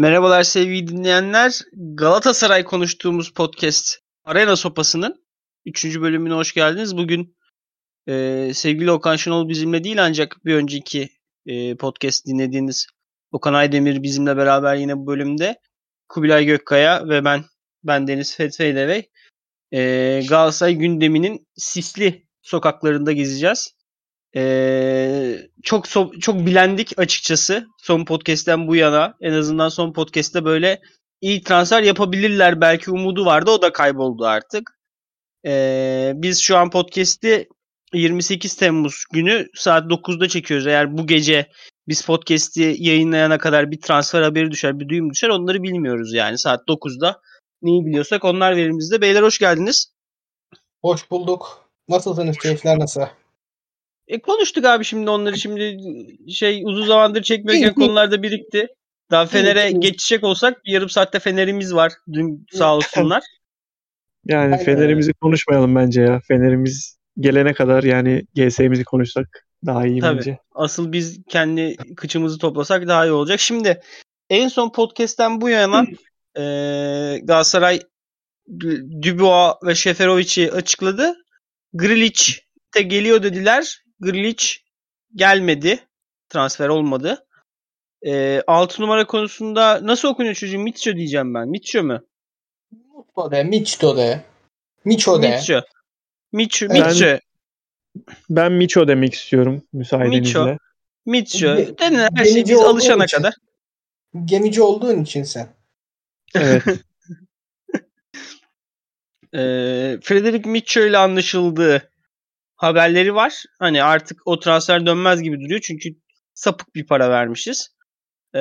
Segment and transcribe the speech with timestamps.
[0.00, 1.60] Merhabalar sevgili dinleyenler.
[1.72, 5.24] Galatasaray konuştuğumuz podcast Arena Sopası'nın
[5.66, 5.84] 3.
[5.84, 6.96] bölümüne hoş geldiniz.
[6.96, 7.36] Bugün
[8.08, 11.08] e, sevgili Okan Şenol bizimle değil ancak bir önceki
[11.46, 12.86] e, podcast dinlediğiniz
[13.32, 15.60] Okan Aydemir bizimle beraber yine bu bölümde.
[16.08, 17.44] Kubilay Gökkaya ve ben
[17.84, 19.08] ben Deniz Fetheyde
[19.72, 19.80] e,
[20.28, 23.74] Galatasaray gündeminin sisli sokaklarında gezeceğiz.
[24.36, 29.14] Ee, çok so- çok bilendik açıkçası son podcast'ten bu yana.
[29.20, 30.80] En azından son podcast'te böyle
[31.20, 33.50] iyi transfer yapabilirler belki umudu vardı.
[33.50, 34.70] O da kayboldu artık.
[35.46, 37.48] Ee, biz şu an podcast'i
[37.94, 40.66] 28 Temmuz günü saat 9'da çekiyoruz.
[40.66, 41.50] Eğer bu gece
[41.88, 46.38] biz podcast'i yayınlayana kadar bir transfer haberi düşer, bir duyum düşer onları bilmiyoruz yani.
[46.38, 47.20] Saat 9'da
[47.62, 49.00] neyi biliyorsak onlar verimizde.
[49.00, 49.92] Beyler hoş geldiniz.
[50.82, 51.70] Hoş bulduk.
[51.88, 52.38] Nasılsınız?
[52.38, 53.00] Keyifler nasıl?
[54.10, 55.78] E konuştuk abi şimdi onları şimdi
[56.32, 58.66] şey uzun zamandır çekmiyorken konularda birikti.
[59.10, 61.92] Daha Fener'e geçecek olsak yarım saatte Fener'imiz var.
[62.12, 63.22] Dün sağ olsunlar.
[64.26, 64.64] Yani Aynen.
[64.64, 66.20] Fener'imizi konuşmayalım bence ya.
[66.28, 70.18] Fener'imiz gelene kadar yani GS'mizi konuşsak daha iyi Tabii.
[70.18, 70.38] bence.
[70.52, 73.40] Asıl biz kendi kıçımızı toplasak daha iyi olacak.
[73.40, 73.80] Şimdi
[74.30, 75.86] en son podcast'ten bu yana
[76.36, 76.42] e,
[77.22, 77.80] Galatasaray
[79.02, 81.14] Dubois ve Şeferovic'i açıkladı.
[81.72, 82.32] Grilic
[82.76, 83.82] de geliyor dediler.
[84.00, 84.44] Grilic
[85.14, 85.78] gelmedi.
[86.28, 87.26] Transfer olmadı.
[88.06, 90.58] E, 6 numara konusunda nasıl okunuyor çocuğum?
[90.58, 91.48] Mitcho diyeceğim ben.
[91.48, 92.00] Mitcho mu?
[92.72, 94.24] Mitcho de, Mitcho de.
[94.84, 95.30] Mitcho de.
[95.30, 95.62] Mitcho.
[96.32, 96.66] Mitcho.
[96.66, 97.06] Mitcho.
[97.06, 97.20] Ben,
[98.30, 100.58] ben Micho demek istiyorum müsaadenizle.
[101.06, 101.56] Mitcho.
[101.56, 103.16] Denilen her şey biz alışana için.
[103.16, 103.34] kadar.
[104.24, 105.48] Gemici olduğun için sen.
[106.34, 106.62] Evet.
[109.34, 109.40] e,
[110.02, 111.89] Frederick Mitcho ile anlaşıldığı
[112.62, 113.44] haberleri var.
[113.58, 115.60] Hani artık o transfer dönmez gibi duruyor.
[115.60, 115.88] Çünkü
[116.34, 117.68] sapık bir para vermişiz.
[118.34, 118.38] E,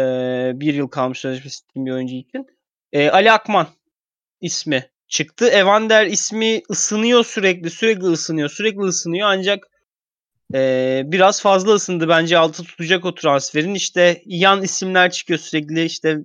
[0.56, 2.48] bir yıl kalmış sözleşmesi bir oyuncu için.
[2.92, 3.68] E, Ali Akman
[4.42, 5.48] ismi çıktı.
[5.48, 7.70] Evander ismi ısınıyor sürekli.
[7.70, 8.50] Sürekli ısınıyor.
[8.50, 9.28] Sürekli ısınıyor.
[9.28, 9.68] Ancak
[10.54, 12.08] e, biraz fazla ısındı.
[12.10, 13.76] Bence altı tutacak o transferin.
[13.76, 15.84] İşte yan isimler çıkıyor sürekli.
[15.86, 16.18] İşte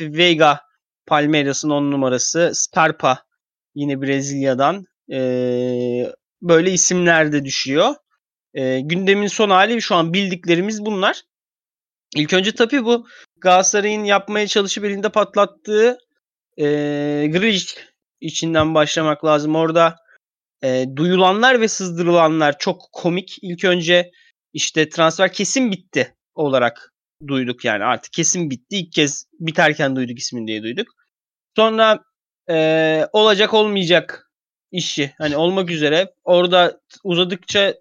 [0.00, 0.60] Vega
[1.06, 2.50] Palmeiras'ın 10 numarası.
[2.54, 3.22] Scarpa
[3.74, 4.86] yine Brezilya'dan.
[5.12, 5.18] E,
[6.42, 7.94] böyle isimler de düşüyor.
[8.54, 11.22] E, gündemin son hali şu an bildiklerimiz bunlar.
[12.16, 13.06] İlk önce tabii bu
[13.40, 15.98] Galatasaray'ın yapmaya çalışıp elinde patlattığı
[16.56, 16.64] e,
[17.32, 17.74] Grilic
[18.20, 19.56] içinden başlamak lazım.
[19.56, 19.96] Orada
[20.64, 23.38] e, duyulanlar ve sızdırılanlar çok komik.
[23.42, 24.10] İlk önce
[24.52, 26.92] işte transfer kesin bitti olarak
[27.26, 28.76] duyduk yani artık kesin bitti.
[28.76, 30.88] İlk kez biterken duyduk ismini diye duyduk.
[31.56, 32.04] Sonra
[32.50, 34.27] e, olacak olmayacak
[34.72, 37.74] işi hani olmak üzere orada uzadıkça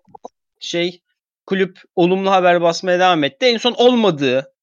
[0.60, 1.02] şey
[1.46, 3.46] kulüp olumlu haber basmaya devam etti.
[3.46, 4.54] En son olmadığı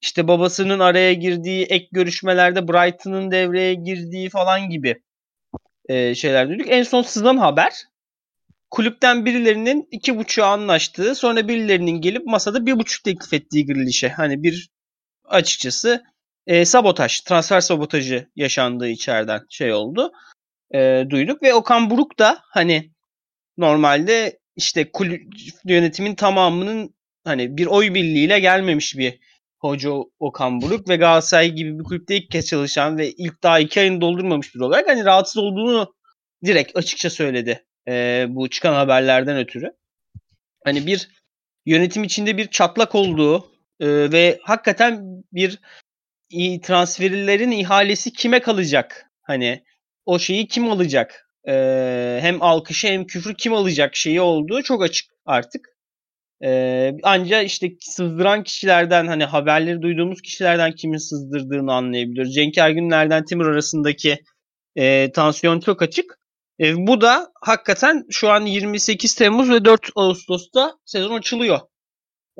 [0.00, 5.02] işte babasının araya girdiği ek görüşmelerde Brighton'ın devreye girdiği falan gibi
[5.88, 6.66] e, şeyler duyduk.
[6.70, 7.72] En son sızan haber
[8.70, 14.08] kulüpten birilerinin iki buçuğa anlaştığı sonra birilerinin gelip masada bir buçuk teklif ettiği Grealish'e.
[14.08, 14.70] Hani bir
[15.24, 16.04] açıkçası
[16.46, 20.12] e, sabotaj, transfer sabotajı yaşandığı içeriden şey oldu.
[20.74, 22.90] E, duyduk ve Okan Buruk da hani
[23.56, 25.22] normalde işte kulüp
[25.64, 26.94] yönetimin tamamının
[27.24, 29.18] hani bir oy birliğiyle gelmemiş bir
[29.58, 33.80] hoca Okan Buruk ve Galatasaray gibi bir kulüpte ilk kez çalışan ve ilk daha iki
[33.80, 35.94] ayını doldurmamış bir olarak hani rahatsız olduğunu
[36.44, 39.70] direkt açıkça söyledi e, bu çıkan haberlerden ötürü.
[40.64, 41.08] Hani bir
[41.66, 43.38] yönetim içinde bir çatlak olduğu
[43.80, 45.58] e, ve hakikaten bir
[46.62, 49.06] transferlerin ihalesi kime kalacak?
[49.22, 49.64] Hani
[50.06, 51.28] o şeyi kim alacak?
[51.48, 55.74] E, hem alkışı hem küfrü kim alacak şeyi olduğu çok açık artık.
[56.44, 62.34] Ee, ancak işte sızdıran kişilerden hani haberleri duyduğumuz kişilerden kimin sızdırdığını anlayabiliyoruz.
[62.34, 64.18] Cenk Ergünler'den Timur arasındaki
[64.76, 66.18] e, tansiyon çok açık.
[66.60, 71.60] E, bu da hakikaten şu an 28 Temmuz ve 4 Ağustos'ta sezon açılıyor.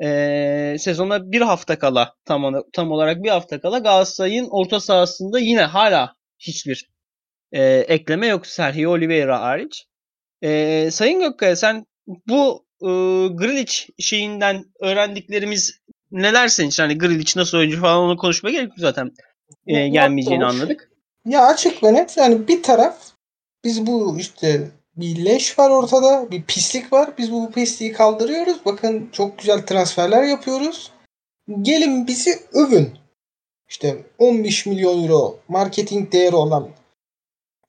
[0.03, 5.61] E, sezona bir hafta kala tam, tam olarak bir hafta kala Galatasaray'ın orta sahasında yine
[5.61, 6.94] hala hiçbir
[7.51, 9.85] e, ekleme yok Sergio Oliveira hariç.
[10.41, 12.87] E, Sayın Gökkaya sen bu e,
[13.27, 15.79] Grilic şeyinden öğrendiklerimiz
[16.11, 16.83] neler senin için?
[16.83, 19.11] Hani Grilic nasıl oyuncu falan onu konuşmaya gerek yok zaten.
[19.67, 20.91] E, gelmeyeceğini anladık.
[21.25, 22.97] Ya açık ve net yani bir taraf
[23.63, 27.09] biz bu işte bir leş var ortada, bir pislik var.
[27.17, 28.57] Biz bu pisliği kaldırıyoruz.
[28.65, 30.91] Bakın çok güzel transferler yapıyoruz.
[31.61, 32.93] Gelin bizi övün.
[33.69, 36.69] İşte 15 milyon euro marketing değeri olan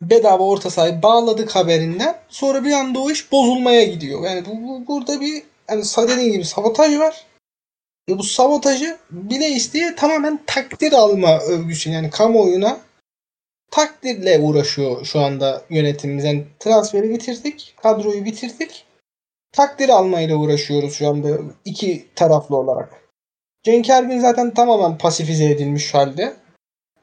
[0.02, 4.24] bedava orta sahayı bağladık haberinden sonra bir anda o iş bozulmaya gidiyor.
[4.24, 7.26] Yani bu, bu burada bir yani dediğin gibi sabotaj var.
[8.08, 12.80] Ve bu sabotajı bile isteye tamamen takdir alma övgüsü yani kamuoyuna
[13.70, 16.24] takdirle uğraşıyor şu anda yönetimimiz.
[16.24, 18.86] Yani transferi bitirdik, kadroyu bitirdik.
[19.52, 21.28] Takdir almayla uğraşıyoruz şu anda
[21.64, 23.06] iki taraflı olarak.
[23.62, 26.36] Cenk Ergin zaten tamamen pasifize edilmiş halde.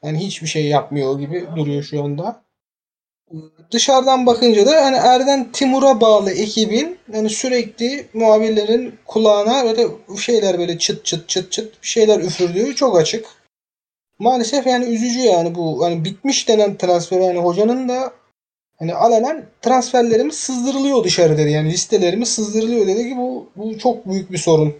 [0.04, 2.43] Yani hiçbir şey yapmıyor gibi duruyor şu anda.
[3.70, 9.88] Dışarıdan bakınca da hani Erden Timur'a bağlı ekibin yani sürekli muhabirlerin kulağına böyle
[10.18, 13.26] şeyler böyle çıt çıt çıt çıt şeyler üfürdüğü çok açık.
[14.18, 18.12] Maalesef yani üzücü yani bu hani bitmiş denen transfer yani hocanın da
[18.78, 21.50] hani alenen transferlerimiz sızdırılıyor dışarı dedi.
[21.50, 24.74] Yani listelerimiz sızdırılıyor dedi ki bu bu çok büyük bir sorun.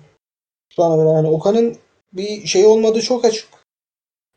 [0.77, 1.77] Şu yani Okan'ın
[2.12, 3.49] bir şey olmadığı çok açık.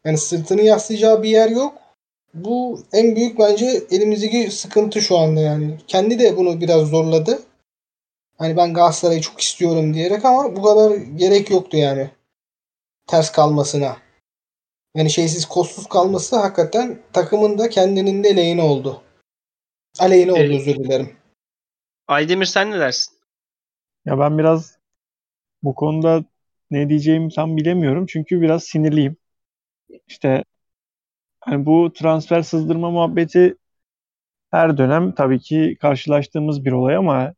[0.05, 1.86] Yani sırtını yaslayacağı bir yer yok.
[2.33, 5.77] Bu en büyük bence elimizdeki sıkıntı şu anda yani.
[5.87, 7.39] Kendi de bunu biraz zorladı.
[8.37, 12.09] Hani ben Galatasaray'ı çok istiyorum diyerek ama bu kadar gerek yoktu yani.
[13.07, 13.97] Ters kalmasına.
[14.95, 19.03] Yani şeysiz kostsuz kalması hakikaten takımın da kendinin de lehine oldu.
[19.99, 20.61] Aleyhine oldu Evet.
[20.61, 21.15] özür dilerim.
[22.07, 23.17] Aydemir sen ne dersin?
[24.05, 24.77] Ya ben biraz
[25.63, 26.23] bu konuda
[26.71, 28.05] ne diyeceğimi tam bilemiyorum.
[28.05, 29.17] Çünkü biraz sinirliyim.
[30.07, 30.43] İşte
[31.47, 33.55] hani bu transfer sızdırma muhabbeti
[34.51, 37.33] her dönem tabii ki karşılaştığımız bir olay ama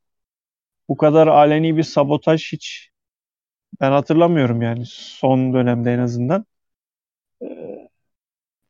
[0.90, 2.90] bu kadar aleni bir sabotaj hiç
[3.82, 6.46] ben hatırlamıyorum yani son dönemde en azından.
[7.44, 7.90] Ee,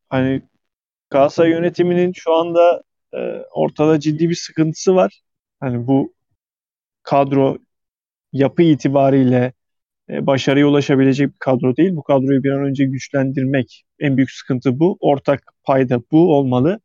[0.08, 0.42] hani
[1.10, 2.82] Galatasaray yönetiminin şu anda
[3.14, 3.18] e,
[3.52, 5.22] ortada ciddi bir sıkıntısı var.
[5.60, 6.14] Hani bu
[7.04, 7.58] kadro
[8.32, 9.54] yapı itibariyle
[10.10, 11.96] başarıya ulaşabilecek bir kadro değil.
[11.96, 14.96] Bu kadroyu bir an önce güçlendirmek en büyük sıkıntı bu.
[15.00, 16.80] Ortak payda bu olmalı.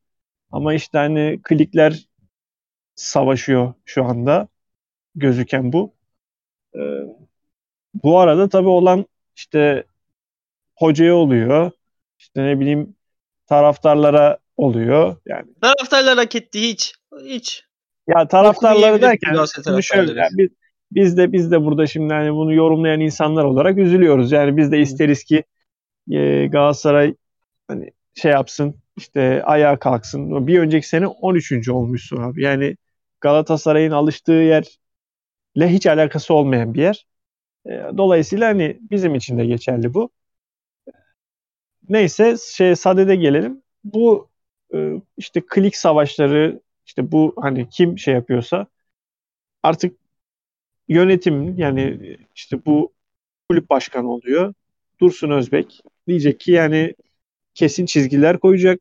[0.52, 2.06] Ama işte hani klikler
[2.96, 4.48] savaşıyor şu anda.
[5.16, 5.94] Gözüken bu.
[6.76, 6.80] E,
[8.04, 9.06] bu arada tabii olan
[9.36, 9.84] işte
[10.76, 11.72] hocaya oluyor.
[12.20, 12.96] İşte ne bileyim
[13.48, 15.18] taraftarlara oluyor.
[15.26, 16.94] Yani Taraftarlar hak etti hiç.
[17.26, 17.64] Hiç.
[18.08, 19.46] ya taraftarları derken
[19.82, 20.50] şöyle yani biz,
[20.92, 24.32] biz de biz de burada şimdi hani bunu yorumlayan insanlar olarak üzülüyoruz.
[24.32, 25.44] Yani biz de isteriz ki
[26.12, 27.16] e, Galatasaray
[27.70, 30.48] hani şey yapsın işte ayağa kalksın.
[30.48, 31.74] Bir önceki sene 13.
[31.74, 32.44] olmuşsun abi.
[32.44, 32.78] Yani
[33.22, 34.66] Galatasaray'ın alıştığı yerle
[35.58, 37.06] hiç alakası olmayan bir yer.
[37.68, 40.12] E, Dolayısıyla hani bizim için de geçerli bu.
[41.90, 43.64] Neyse şey Sade'de gelelim.
[43.84, 44.30] Bu
[44.74, 48.68] e, işte klik savaşları işte bu hani kim şey yapıyorsa
[49.64, 49.98] artık
[50.88, 52.94] yönetim yani işte bu
[53.50, 54.54] kulüp başkanı oluyor.
[55.02, 56.96] Dursun Özbek diyecek ki yani
[57.54, 58.80] kesin çizgiler koyacak.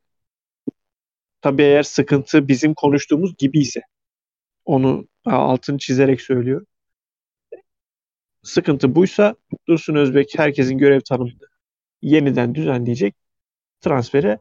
[1.41, 3.81] Tabii eğer sıkıntı bizim konuştuğumuz gibi ise
[4.65, 6.67] onu altını çizerek söylüyor.
[8.43, 9.37] Sıkıntı buysa
[9.69, 11.49] Dursun Özbek herkesin görev tanımını
[12.03, 13.15] yeniden düzenleyecek.
[13.81, 14.39] Transfere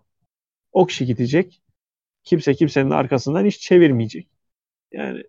[0.72, 1.62] o kişi gidecek.
[2.24, 4.28] Kimse kimsenin arkasından hiç çevirmeyecek.
[4.92, 5.24] Yani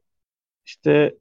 [0.66, 1.14] işte,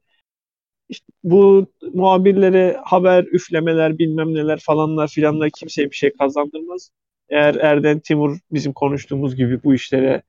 [0.88, 6.90] işte bu muhabirlere haber üflemeler bilmem neler falanlar filanlar kimseye bir şey kazandırmaz.
[7.28, 10.22] Eğer Erden Timur bizim konuştuğumuz gibi bu işlere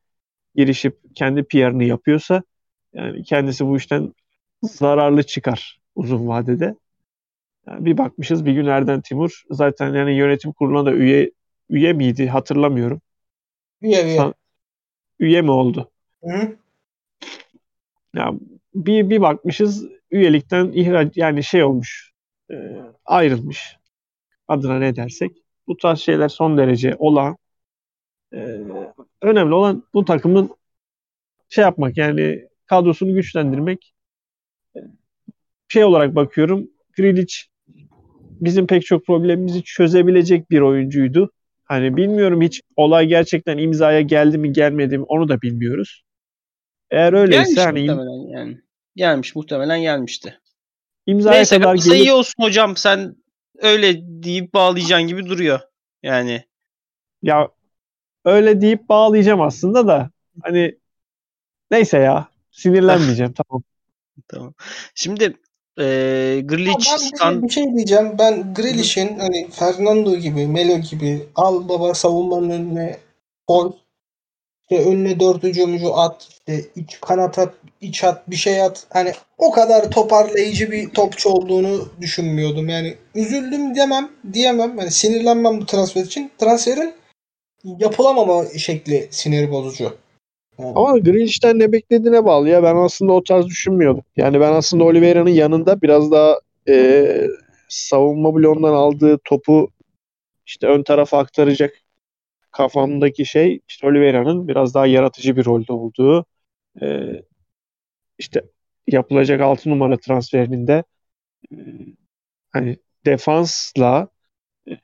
[0.55, 2.43] girişip kendi PR'ını yapıyorsa
[2.93, 4.13] yani kendisi bu işten
[4.63, 6.75] zararlı çıkar uzun vadede.
[7.67, 11.31] Yani bir bakmışız bir gün Erden Timur zaten yani yönetim kuruluna da üye
[11.69, 13.01] üye miydi hatırlamıyorum.
[13.81, 14.17] Üye üye.
[14.17, 14.33] Sa-
[15.19, 15.91] Üye mi oldu?
[16.23, 16.57] Hı?
[18.15, 18.33] Ya
[18.75, 22.13] bir bir bakmışız üyelikten ihraç yani şey olmuş.
[22.51, 22.55] e,
[23.05, 23.77] ayrılmış.
[24.47, 25.31] Adına ne dersek.
[25.67, 27.37] Bu tarz şeyler son derece olan
[28.33, 28.37] e,
[29.21, 30.49] önemli olan bu takımın
[31.49, 33.93] şey yapmak yani kadrosunu güçlendirmek.
[34.75, 34.79] E,
[35.67, 36.71] Şey olarak bakıyorum.
[36.97, 37.49] Grealish
[38.41, 41.31] bizim pek çok problemimizi çözebilecek bir oyuncuydu.
[41.65, 46.03] Hani bilmiyorum hiç olay gerçekten imzaya geldi mi gelmedi mi onu da bilmiyoruz.
[46.91, 47.85] Eğer öyleyse Gelmiş hani
[48.31, 48.64] yani.
[48.95, 50.39] Gelmiş muhtemelen gelmişti.
[51.05, 53.15] imzaya Neyse kadar gelip iyi olsun hocam sen
[53.57, 55.59] öyle deyip bağlayacaksın gibi duruyor.
[56.03, 56.43] Yani
[57.21, 57.49] ya
[58.25, 60.09] öyle deyip bağlayacağım aslında da
[60.41, 60.75] hani
[61.71, 63.63] neyse ya sinirlenmeyeceğim tamam.
[64.27, 64.53] tamam.
[64.95, 65.23] Şimdi
[65.79, 65.83] e,
[66.45, 68.15] Grilic ben bir şey, stand bir şey diyeceğim.
[68.19, 72.97] Ben Grealish'in hani Fernando gibi, Melo gibi al baba savunmanın önüne
[73.47, 73.71] koy.
[74.71, 76.27] İşte önüne dört hücumcu at.
[76.29, 78.87] işte iç kanat at, iç at, bir şey at.
[78.89, 82.69] Hani o kadar toparlayıcı bir topçu olduğunu düşünmüyordum.
[82.69, 84.77] Yani üzüldüm demem, diyemem.
[84.77, 86.31] Hani sinirlenmem bu transfer için.
[86.37, 86.93] Transferin
[87.63, 89.93] yapılamama şekli sinir bozucu.
[90.59, 92.63] Yani Ama Grealish'ten ne beklediğine bağlı ya.
[92.63, 94.03] Ben aslında o tarz düşünmüyordum.
[94.17, 97.27] Yani ben aslında Oliveira'nın yanında biraz daha e,
[97.69, 99.69] savunma bloğundan aldığı topu
[100.45, 101.84] işte ön tarafa aktaracak
[102.55, 106.25] kafamdaki şey işte Oliveira'nın biraz daha yaratıcı bir rolde olduğu
[106.81, 106.85] e,
[108.17, 108.41] işte
[108.87, 110.83] yapılacak 6 numara transferinde
[111.51, 111.57] e,
[112.51, 114.07] hani defansla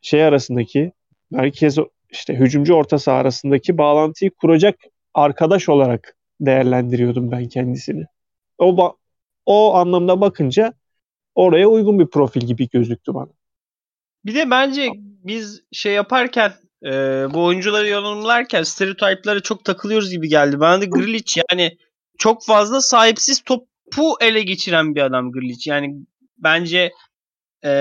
[0.01, 0.92] şey arasındaki
[1.32, 1.78] merkez
[2.10, 4.80] işte hücumcu orta saha arasındaki bağlantıyı kuracak
[5.13, 8.06] arkadaş olarak değerlendiriyordum ben kendisini.
[8.58, 8.98] O
[9.46, 10.74] o anlamda bakınca
[11.36, 13.32] oraya uygun bir profil gibi gözüktü bana.
[14.25, 14.90] Bir de bence
[15.24, 16.51] biz şey yaparken
[16.86, 16.92] e,
[17.34, 20.60] bu oyuncuları yorumlarken stereotiplara çok takılıyoruz gibi geldi.
[20.60, 21.78] Bana da Grilic yani
[22.18, 25.70] çok fazla sahipsiz topu ele geçiren bir adam Grilic.
[25.70, 25.96] Yani
[26.38, 26.92] bence
[27.66, 27.72] e,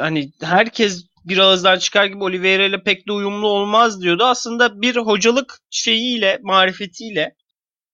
[0.00, 4.24] hani herkes bir ağızdan çıkar gibi Oliveira ile pek de uyumlu olmaz diyordu.
[4.24, 7.34] Aslında bir hocalık şeyiyle, marifetiyle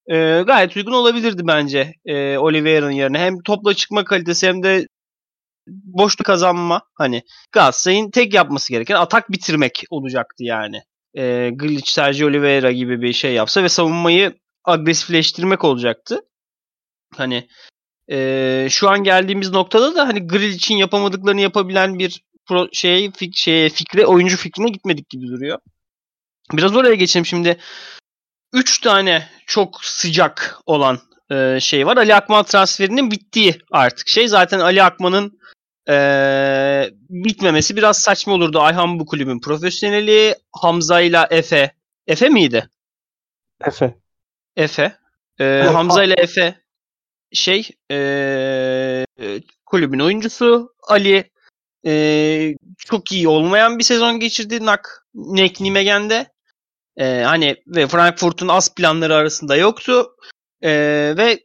[0.07, 3.19] e, gayet uygun olabilirdi bence e, Oliveira'nın yerine.
[3.19, 4.87] Hem topla çıkma kalitesi hem de
[5.67, 6.83] boşluk kazanma.
[6.95, 10.83] Hani Galatasaray'ın tek yapması gereken atak bitirmek olacaktı yani.
[11.15, 16.21] E, Glic, Sergio Oliveira gibi bir şey yapsa ve savunmayı agresifleştirmek olacaktı.
[17.17, 17.49] Hani
[18.11, 23.37] e, şu an geldiğimiz noktada da hani Grill için yapamadıklarını yapabilen bir pro, şey, fik,
[23.37, 25.59] şey fikre, oyuncu fikrine gitmedik gibi duruyor.
[26.53, 27.59] Biraz oraya geçelim şimdi.
[28.53, 30.99] Üç tane çok sıcak olan
[31.31, 31.97] e, şey var.
[31.97, 34.29] Ali Akman transferinin bittiği artık şey.
[34.29, 35.39] Zaten Ali Akman'ın
[35.89, 35.97] e,
[37.11, 38.61] bitmemesi biraz saçma olurdu.
[38.61, 40.35] Ayhan bu kulübün profesyoneli.
[40.53, 41.73] Hamza ile Efe.
[42.07, 42.69] Efe miydi?
[43.67, 43.95] Efe.
[44.57, 44.99] Efe.
[45.41, 46.65] E, Hamza ile Efe
[47.33, 49.07] şey e,
[49.67, 50.75] kulübün oyuncusu.
[50.89, 51.31] Ali
[51.87, 56.27] e, çok iyi olmayan bir sezon geçirdi Nak Nek Nimegen'de.
[56.97, 60.17] E, hani ve Frankfurt'un az planları arasında yoktu.
[60.65, 60.71] E,
[61.17, 61.39] ve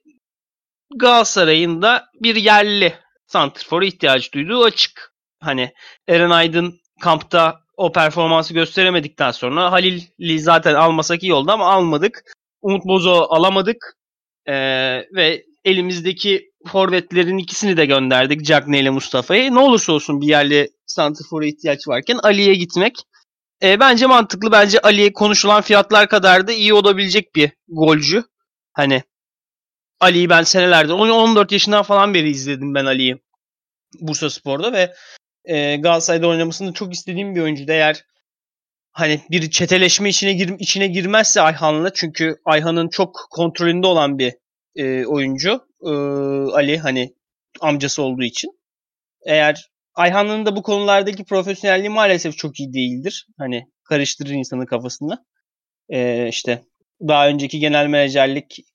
[0.95, 2.93] Galatasaray'ın da bir yerli
[3.27, 5.13] santrfora ihtiyaç duyduğu açık.
[5.39, 5.73] Hani
[6.07, 12.23] Eren Aydın kampta o performansı gösteremedikten sonra Halil'i zaten almasak iyi oldu ama almadık.
[12.61, 13.95] Umut Bozo alamadık.
[14.47, 14.53] Ee,
[15.15, 18.45] ve elimizdeki forvetlerin ikisini de gönderdik.
[18.45, 19.55] Cagney ile Mustafa'yı.
[19.55, 22.95] Ne olursa olsun bir yerli santrfora ihtiyaç varken Ali'ye gitmek
[23.63, 24.51] e, bence mantıklı.
[24.51, 28.23] Bence Ali'ye konuşulan fiyatlar kadar da iyi olabilecek bir golcü.
[28.73, 29.03] Hani
[29.99, 33.17] Ali'yi ben senelerdir 14 yaşından falan beri izledim ben Ali'yi
[33.99, 34.93] Bursa Spor'da ve
[35.45, 37.65] e, Galatasaray'da oynamasını çok istediğim bir oyuncu.
[37.67, 38.05] Eğer
[38.91, 44.33] hani bir çeteleşme içine gir, içine girmezse Ayhan'la çünkü Ayhan'ın çok kontrolünde olan bir
[44.75, 45.89] e, oyuncu e,
[46.53, 47.13] Ali hani
[47.61, 48.51] amcası olduğu için.
[49.25, 53.27] Eğer Ayhan'ın da bu konulardaki profesyonelliği maalesef çok iyi değildir.
[53.38, 55.25] Hani karıştırır insanın kafasında.
[55.89, 56.63] E, işte
[57.08, 58.65] daha önceki genel menajerlik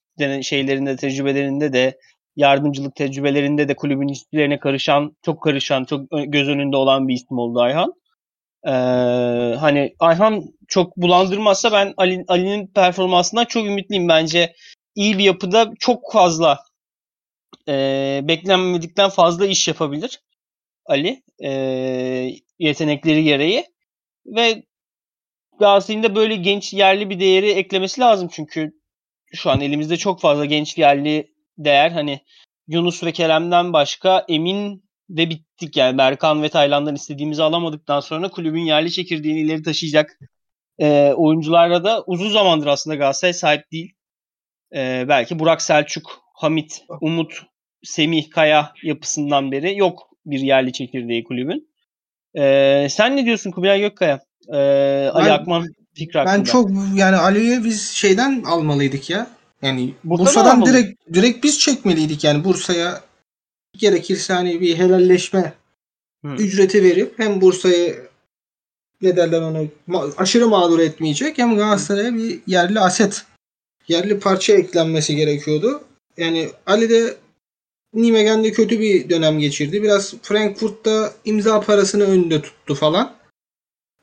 [0.42, 1.98] şeylerinde, tecrübelerinde de
[2.36, 7.60] yardımcılık tecrübelerinde de kulübün ilişkilerine karışan, çok karışan, çok göz önünde olan bir isim oldu
[7.60, 7.92] Ayhan.
[8.66, 8.70] Ee,
[9.60, 14.08] hani Ayhan çok bulandırmazsa ben Ali, Ali'nin performansından çok ümitliyim.
[14.08, 14.54] Bence
[14.94, 16.58] iyi bir yapıda çok fazla
[17.68, 20.20] e, beklenmedikten fazla iş yapabilir
[20.86, 21.50] Ali e,
[22.58, 23.64] yetenekleri gereği
[24.26, 24.62] ve
[25.58, 28.72] Galatasaray'ın da böyle genç yerli bir değeri eklemesi lazım çünkü
[29.34, 32.20] şu an elimizde çok fazla genç yerli değer hani
[32.68, 38.62] Yunus ve Kerem'den başka Emin de bittik yani Berkan ve Tayland'dan istediğimizi alamadıktan sonra kulübün
[38.62, 40.18] yerli çekirdeğini ileri taşıyacak
[40.78, 43.94] e, oyuncularla da uzun zamandır aslında Galatasaray sahip değil
[44.74, 47.42] e, belki Burak Selçuk, Hamit, Umut,
[47.82, 51.68] Semih Kaya yapısından beri yok bir yerli çekirdeği kulübün.
[52.34, 54.20] E, sen ne diyorsun Kubilay Gökkaya?
[54.48, 54.56] E,
[55.12, 56.38] Ali ben, Akman fikri hakkında.
[56.38, 59.26] Ben çok yani Ali'yi biz şeyden almalıydık ya.
[59.62, 63.00] Yani Bursa'dan, Bursa'dan direkt direkt biz çekmeliydik yani Bursa'ya
[63.78, 65.52] gerekirse hani bir helalleşme
[66.24, 66.34] Hı.
[66.34, 68.08] ücreti verip hem Bursa'yı
[69.02, 69.68] ne derler onu
[70.16, 73.24] aşırı mağdur etmeyecek hem Galatasaray'a bir yerli aset
[73.88, 75.84] yerli parça eklenmesi gerekiyordu.
[76.16, 77.16] Yani Ali de
[77.94, 79.82] Nimegen'de kötü bir dönem geçirdi.
[79.82, 83.14] Biraz Frankfurt'ta imza parasını önünde tuttu falan.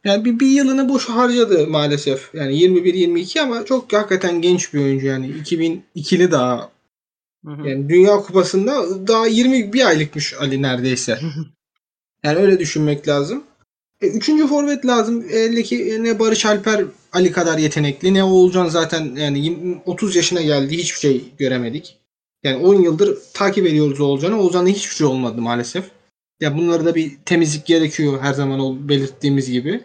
[0.06, 2.30] Yani bir, bir yılını boş harcadı maalesef.
[2.34, 5.28] Yani 21-22 ama çok hakikaten genç bir oyuncu yani.
[5.28, 6.72] 2002'li daha.
[7.46, 7.68] Hı hı.
[7.70, 11.20] Yani Dünya Kupası'nda daha 21 aylıkmış Ali neredeyse.
[12.24, 13.44] yani öyle düşünmek lazım.
[14.02, 15.26] E, üçüncü forvet lazım.
[15.32, 21.00] Eldeki ne Barış Alper Ali kadar yetenekli ne Oğulcan zaten yani 30 yaşına geldi hiçbir
[21.00, 21.98] şey göremedik.
[22.44, 24.40] Yani 10 yıldır takip ediyoruz Oğulcan'ı.
[24.40, 25.86] Oğulcan'da hiçbir şey olmadı maalesef.
[26.40, 29.84] Ya bunları da bir temizlik gerekiyor her zaman belirttiğimiz gibi.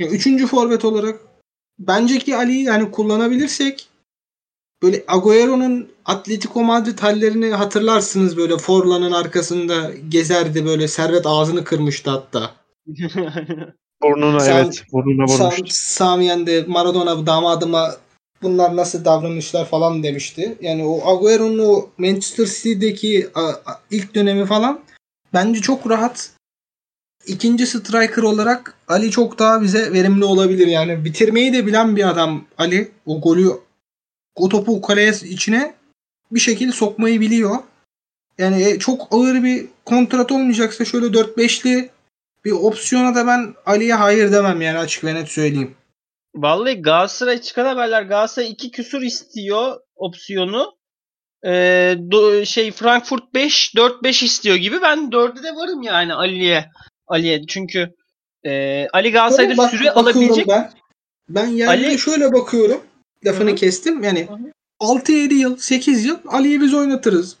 [0.00, 1.20] Yani üçüncü forvet olarak
[1.78, 3.88] bence ki Ali'yi yani kullanabilirsek
[4.82, 12.54] böyle Agüero'nun Atletico Madrid hallerini hatırlarsınız böyle Forlan'ın arkasında gezerdi böyle servet ağzını kırmıştı hatta.
[14.02, 14.84] Burnuna Sam- evet.
[14.92, 15.66] Burnuna Sam, vurmuştu.
[15.68, 17.96] Samiyen de Maradona damadıma
[18.42, 20.58] bunlar nasıl davranışlar falan demişti.
[20.60, 23.28] Yani o Agüero'nun o Manchester City'deki
[23.90, 24.80] ilk dönemi falan
[25.32, 26.30] bence çok rahat.
[27.26, 30.66] İkinci striker olarak Ali çok daha bize verimli olabilir.
[30.66, 32.90] Yani bitirmeyi de bilen bir adam Ali.
[33.06, 33.50] O golü
[34.34, 35.74] o topu kaleye içine
[36.30, 37.56] bir şekilde sokmayı biliyor.
[38.38, 41.90] Yani e, çok ağır bir kontrat olmayacaksa şöyle 4-5'li
[42.44, 45.74] bir opsiyona da ben Ali'ye hayır demem yani açık ve net söyleyeyim.
[46.34, 50.74] Vallahi Galatasaray çıkan haberler Galatasaray 2 küsur istiyor opsiyonu.
[51.44, 54.82] Ee, do- şey Frankfurt 5 4 5 istiyor gibi.
[54.82, 56.70] Ben 4'e de varım yani Ali'ye.
[57.10, 57.94] Ali'ye çünkü
[58.46, 60.48] e, Ali Galatasaray'da bak- süre alabilecek.
[60.48, 60.72] Ben,
[61.28, 62.80] ben yani Ali- şöyle bakıyorum.
[63.26, 63.56] Lafını Hı hı.
[63.56, 64.02] kestim.
[64.02, 64.52] Yani Hı hı.
[64.80, 67.36] 6-7 yıl, 8 yıl Ali'yi biz oynatırız.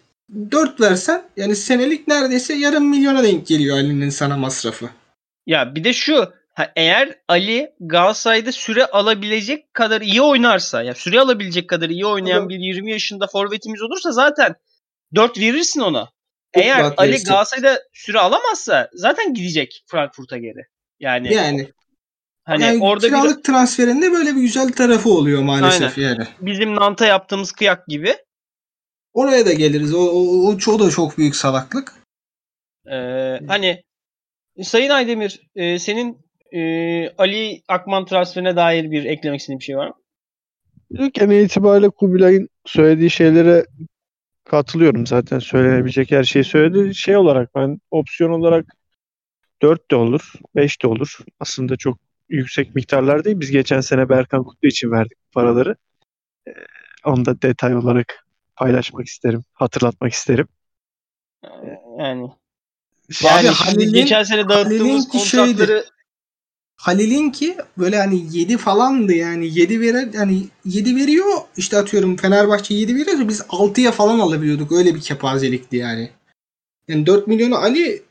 [0.50, 4.90] 4 versen yani senelik neredeyse yarım milyona denk geliyor Ali'nin sana masrafı.
[5.46, 11.20] Ya bir de şu ha, eğer Ali Galatasaray'da süre alabilecek kadar iyi oynarsa ya süre
[11.20, 14.54] alabilecek kadar iyi oynayan bir 20 yaşında forvetimiz olursa zaten
[15.14, 16.08] 4 verirsin ona.
[16.54, 17.22] Eğer rahat Ali.
[17.22, 20.66] Galatasaray'da süre alamazsa zaten gidecek Frankfurt'a geri.
[21.00, 21.70] Yani, Yani,
[22.44, 26.24] hani yani orada bir kiralık transferinde böyle bir güzel tarafı oluyor maalesef yani.
[26.40, 28.14] bizim Nant'a yaptığımız kıyak gibi.
[29.12, 29.94] Oraya da geliriz.
[29.94, 31.94] O, o, o, o da çok büyük salaklık.
[32.92, 33.82] Ee, hani
[34.62, 36.18] Sayın Aydemir e, senin
[36.52, 36.60] e,
[37.10, 39.94] Ali Akman transferine dair bir eklemek istediğin bir şey var mı?
[41.14, 43.66] Genel itibariyle Kubilay'ın söylediği şeylere
[44.44, 45.06] katılıyorum.
[45.06, 46.94] Zaten söylenebilecek her şeyi söyledi.
[46.94, 48.66] Şey olarak ben opsiyon olarak
[49.62, 51.18] 4 de olur, 5 de olur.
[51.40, 53.40] Aslında çok yüksek miktarlar değil.
[53.40, 55.76] Biz geçen sene Berkan Kutlu için verdik paraları.
[56.48, 56.50] Ee,
[57.04, 60.48] onu da detay olarak paylaşmak isterim, hatırlatmak isterim.
[61.98, 62.30] Yani
[63.22, 65.84] yani şimdi Halil'in- geçen sene dağıttığımız Halil'inki şeydi.
[66.80, 72.74] Halil'in ki böyle hani 7 falandı yani 7 verer yani 7 veriyor işte atıyorum Fenerbahçe
[72.74, 76.10] 7 veriyorsa biz 6'ya falan alabiliyorduk öyle bir kepazelikti yani.
[76.88, 78.02] Yani 4 milyonu Ali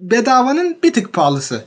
[0.00, 1.64] bedavanın bir tık pahalısı.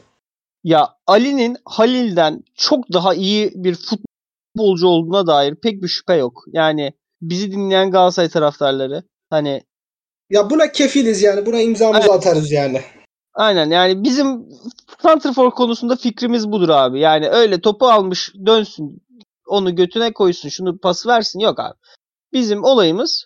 [0.63, 6.44] ya Ali'nin Halil'den çok daha iyi bir futbolcu olduğuna dair pek bir şüphe yok.
[6.48, 9.63] Yani bizi dinleyen Galatasaray taraftarları hani
[10.30, 12.12] Ya buna kefiliz yani buna imzamızı Evet.
[12.12, 12.82] atarız yani.
[13.36, 14.50] Aynen yani bizim
[15.02, 17.00] Santrfor konusunda fikrimiz budur abi.
[17.00, 19.04] Yani öyle topu almış dönsün
[19.48, 21.74] onu götüne koysun şunu pas versin yok abi.
[22.34, 23.26] Bizim olayımız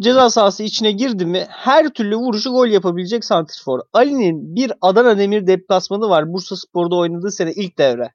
[0.00, 3.80] ceza sahası içine girdi mi her türlü vuruşu gol yapabilecek Santrfor.
[3.92, 8.12] Ali'nin bir Adana Demir deplasmanı var Bursa Spor'da oynadığı sene ilk devre.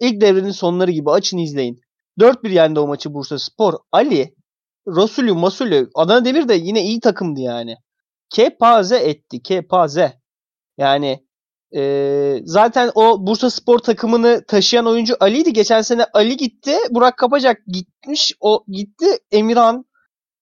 [0.00, 1.80] İlk devrenin sonları gibi açın izleyin.
[2.20, 3.74] 4-1 yendi o maçı Bursa Spor.
[3.92, 4.34] Ali,
[4.88, 7.76] Rasulü, Masulü, Adana Demir de yine iyi takımdı yani.
[8.30, 9.42] Kepaze etti.
[9.42, 10.21] Kepaze.
[10.82, 11.26] Yani
[11.76, 11.82] e,
[12.44, 15.52] zaten o Bursa Spor takımını taşıyan oyuncu Ali'ydi.
[15.52, 16.76] Geçen sene Ali gitti.
[16.90, 18.34] Burak Kapacak gitmiş.
[18.40, 19.06] O gitti.
[19.32, 19.84] Emirhan,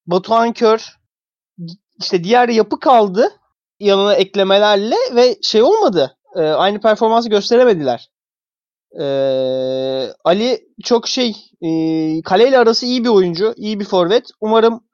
[0.07, 1.00] Batuhan Kör
[2.00, 3.31] işte diğer yapı kaldı
[3.81, 6.16] yanına eklemelerle ve şey olmadı.
[6.37, 8.11] E, aynı performansı gösteremediler.
[9.00, 9.05] E,
[10.24, 11.68] Ali çok şey e,
[12.22, 13.55] kaleyle arası iyi bir oyuncu.
[13.57, 14.31] iyi bir forvet.
[14.40, 14.85] Umarım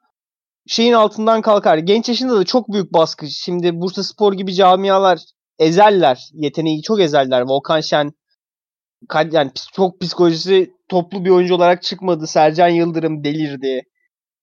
[0.66, 1.78] şeyin altından kalkar.
[1.78, 3.26] Genç yaşında da çok büyük baskı.
[3.26, 6.30] Şimdi Bursa Spor gibi camialar ezerler.
[6.32, 7.40] Yeteneği çok ezerler.
[7.40, 8.12] Volkan Şen
[9.32, 12.26] yani çok psikolojisi toplu bir oyuncu olarak çıkmadı.
[12.26, 13.82] Sercan Yıldırım delirdi.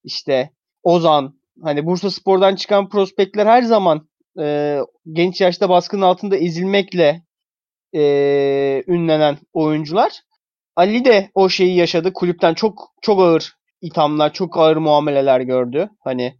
[0.04, 0.50] İşte
[0.84, 4.08] Ozan hani Bursa Spor'dan çıkan prospektler her zaman
[4.40, 4.80] e,
[5.12, 7.24] genç yaşta baskının altında ezilmekle
[7.96, 10.22] e, ünlenen oyuncular.
[10.76, 12.14] Ali de o şeyi yaşadı.
[12.14, 15.90] Kulüpten çok çok ağır ithamlar, çok ağır muameleler gördü.
[16.04, 16.38] Hani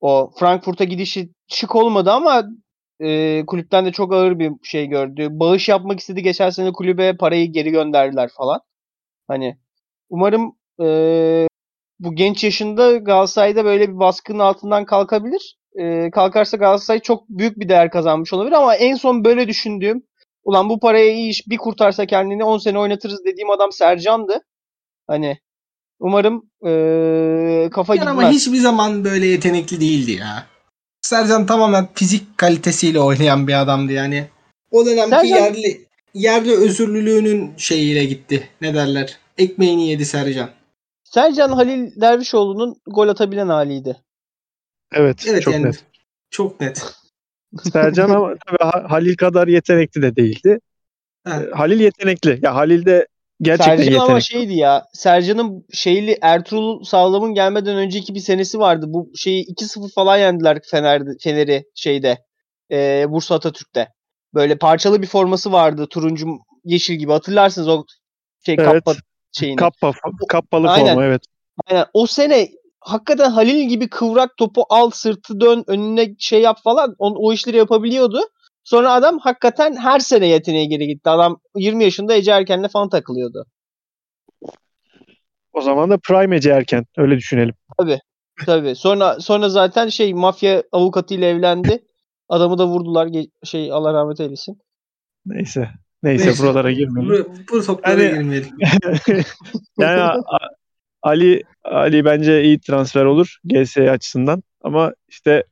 [0.00, 2.44] o Frankfurt'a gidişi şık olmadı ama
[3.00, 5.28] e, kulüpten de çok ağır bir şey gördü.
[5.30, 8.60] Bağış yapmak istedi geçen sene kulübe parayı geri gönderdiler falan.
[9.28, 9.58] Hani
[10.10, 10.86] umarım e,
[12.00, 15.58] bu genç yaşında Galatasaray'da böyle bir baskının altından kalkabilir.
[15.80, 20.02] E, kalkarsa Galatasaray çok büyük bir değer kazanmış olabilir ama en son böyle düşündüğüm
[20.44, 24.40] ulan bu paraya iyi iş bir kurtarsa kendini 10 sene oynatırız dediğim adam Sercan'dı.
[25.06, 25.38] Hani
[26.00, 28.24] umarım e, kafa Yani gitmez.
[28.24, 30.46] ama hiçbir zaman böyle yetenekli değildi ya.
[31.06, 34.28] Sercan tamamen fizik kalitesiyle oynayan bir adamdı yani.
[34.70, 38.48] O dönemki Sercan- yerli yerli özürlülüğünün şeyiyle gitti.
[38.60, 39.18] Ne derler?
[39.38, 40.50] Ekmeğini yedi Sercan.
[41.04, 43.96] Sercan Halil Dervişoğlu'nun gol atabilen haliydi.
[44.92, 45.84] Evet, Evet çok yani net.
[46.30, 46.94] çok net.
[47.72, 50.58] Sercan ama tabii Ha- Halil kadar yetenekli de değildi.
[51.26, 52.38] Ee, Halil yetenekli.
[52.42, 53.06] Ya Halil de
[53.42, 54.10] gerçekten Sercan yetenek.
[54.10, 54.84] ama şeydi ya.
[54.92, 58.86] Sercan'ın şeyli Ertuğrul Sağlam'ın gelmeden önceki bir senesi vardı.
[58.88, 62.18] Bu şeyi 2-0 falan yendiler Fener'de, Fener'i şeyde.
[62.70, 63.88] E, Bursa Atatürk'te.
[64.34, 65.86] Böyle parçalı bir forması vardı.
[65.90, 66.26] Turuncu
[66.64, 67.12] yeşil gibi.
[67.12, 67.84] Hatırlarsınız o
[68.46, 68.72] şey Evet.
[68.72, 68.94] kappa
[69.32, 69.56] şeyini.
[69.56, 69.92] Kappa,
[70.28, 70.88] kappalı Aynen.
[70.88, 71.22] forma evet.
[71.66, 71.86] Aynen.
[71.94, 72.48] O sene
[72.80, 77.56] hakikaten Halil gibi kıvrak topu al sırtı dön önüne şey yap falan o, o işleri
[77.56, 78.20] yapabiliyordu.
[78.66, 81.10] Sonra adam hakikaten her sene yeteneğe geri gitti.
[81.10, 83.46] Adam 20 yaşında Ece Erken'le falan takılıyordu.
[85.52, 86.86] O zaman da prime Ece erken.
[86.96, 87.54] Öyle düşünelim.
[88.46, 88.74] Tabii.
[88.76, 91.84] Sonra sonra zaten şey mafya avukatıyla evlendi.
[92.28, 93.08] Adamı da vurdular.
[93.44, 94.58] Şey Allah rahmet eylesin.
[95.26, 95.68] Neyse.
[96.02, 96.42] Neyse, Neyse.
[96.42, 97.24] buralara girmeyelim.
[97.24, 98.50] Bu, bu toplara Yani- girmeyelim.
[99.78, 100.20] yani A-
[101.02, 105.44] Ali Ali bence iyi transfer olur GS açısından ama işte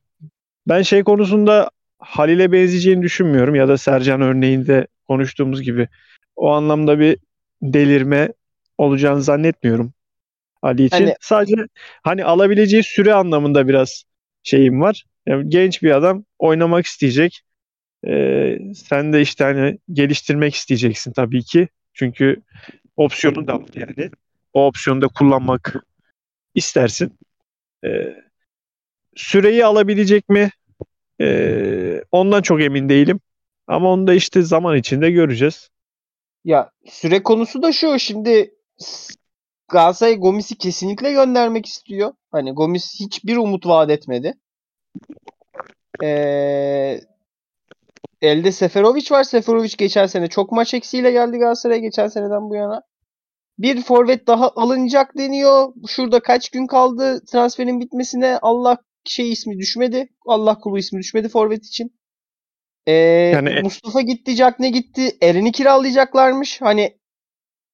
[0.67, 5.87] ben şey konusunda Halil'e benzeyeceğini düşünmüyorum ya da Sercan örneğinde konuştuğumuz gibi
[6.35, 7.17] o anlamda bir
[7.61, 8.29] delirme
[8.77, 9.93] olacağını zannetmiyorum
[10.61, 10.97] Ali için.
[10.97, 11.55] Hani- Sadece
[12.03, 14.03] hani alabileceği süre anlamında biraz
[14.43, 15.05] şeyim var.
[15.25, 17.41] Yani genç bir adam oynamak isteyecek.
[18.07, 21.67] Ee, sen de işte hani geliştirmek isteyeceksin tabii ki.
[21.93, 22.41] Çünkü
[22.97, 24.11] opsiyonu da var yani.
[24.53, 25.75] O opsiyonu da kullanmak
[26.55, 27.17] istersin.
[27.85, 28.15] Ee,
[29.15, 30.49] süreyi alabilecek mi?
[31.21, 33.19] Ee, ondan çok emin değilim.
[33.67, 35.69] Ama onu da işte zaman içinde göreceğiz.
[36.43, 37.99] Ya süre konusu da şu.
[37.99, 38.53] Şimdi
[39.67, 42.13] Galatasaray Gomis'i kesinlikle göndermek istiyor.
[42.31, 44.33] Hani Gomis hiçbir umut vaat etmedi.
[46.03, 46.99] Ee,
[48.21, 49.23] elde Seferovic var.
[49.23, 52.81] Seferovic geçen sene çok maç eksiğiyle geldi Galatasaray'a geçen seneden bu yana.
[53.59, 55.73] Bir forvet daha alınacak deniyor.
[55.87, 58.39] Şurada kaç gün kaldı transferin bitmesine.
[58.41, 58.77] Allah
[59.09, 60.07] şey ismi düşmedi.
[60.25, 61.99] Allah kulu ismi düşmedi forvet için.
[62.87, 65.17] Ee, Yani- Mustafa gitti, Jack ne gitti.
[65.21, 66.61] Eren'i kiralayacaklarmış.
[66.61, 66.97] Hani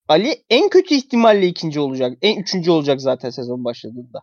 [0.07, 2.17] Ali en kötü ihtimalle ikinci olacak.
[2.21, 4.19] En üçüncü olacak zaten sezon başladığında.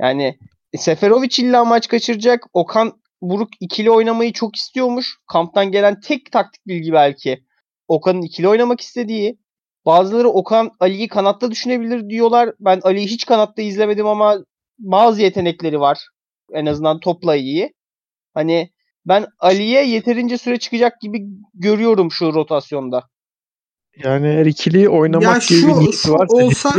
[0.00, 0.38] Yani
[0.72, 2.46] e, Seferovic illa maç kaçıracak.
[2.52, 5.16] Okan Buruk ikili oynamayı çok istiyormuş.
[5.26, 7.44] Kamptan gelen tek taktik bilgi belki.
[7.88, 9.38] Okan'ın ikili oynamak istediği.
[9.86, 12.54] Bazıları Okan Ali'yi kanatta düşünebilir diyorlar.
[12.60, 14.38] Ben Ali'yi hiç kanatta izlemedim ama
[14.78, 16.08] bazı yetenekleri var.
[16.52, 17.74] En azından topla iyi.
[18.34, 18.70] Hani
[19.06, 23.08] ben Ali'ye yeterince süre çıkacak gibi görüyorum şu rotasyonda.
[24.04, 26.74] Yani her ikili oynamak Ya gibi bir şu, niyeti şu varsa olsa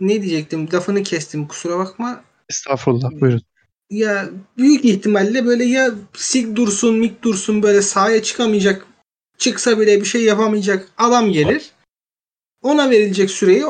[0.00, 0.68] ne diyecektim?
[0.72, 2.24] Lafını kestim kusura bakma.
[2.48, 3.42] estağfurullah buyurun.
[3.90, 8.86] Ya büyük ihtimalle böyle ya Sig dursun, Mik dursun böyle sahaya çıkamayacak.
[9.38, 11.70] Çıksa bile bir şey yapamayacak adam gelir.
[12.62, 13.64] Ona verilecek süreyi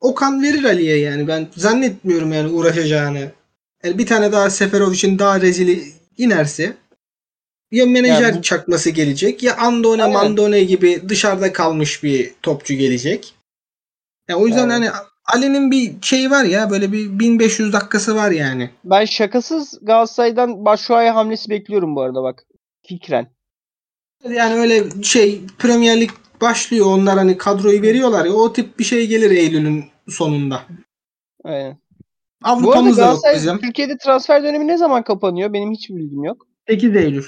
[0.00, 1.28] Okan verir Ali'ye yani.
[1.28, 3.32] Ben zannetmiyorum yani uğraşacağını.
[3.84, 5.84] Yani bir tane daha Seferovic'in daha rezili
[6.18, 6.76] inerse
[7.70, 10.14] ya menajer Yani bu- çakması gelecek ya Andone Aynen.
[10.14, 13.34] Mandone gibi dışarıda kalmış bir topçu gelecek.
[14.28, 14.72] Ya o yüzden Evet.
[14.72, 14.90] hani
[15.34, 18.70] Ali'nin bir şeyi var ya böyle bir 1500 dakikası var yani.
[18.84, 22.42] Ben şakasız Galatasaray'dan Başşuay'a hamlesi bekliyorum bu arada bak.
[22.86, 23.26] Fikren.
[24.28, 29.06] Yani öyle şey Premier Lig başlıyor onlar hani kadroyu veriyorlar ya o tip bir şey
[29.06, 30.62] gelir Eylül'ün sonunda.
[31.44, 31.78] Aynen.
[32.44, 33.58] Avrupa'mız da yok bizim.
[33.58, 35.52] Türkiye'de transfer dönemi ne zaman kapanıyor?
[35.52, 36.46] Benim hiç bilgim yok.
[36.68, 37.24] 8 Eylül.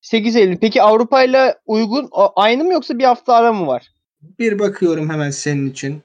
[0.00, 0.56] 8 Eylül.
[0.56, 3.92] Peki Avrupa ile uygun aynı mı yoksa bir hafta ara mı var?
[4.38, 6.02] Bir bakıyorum hemen senin için.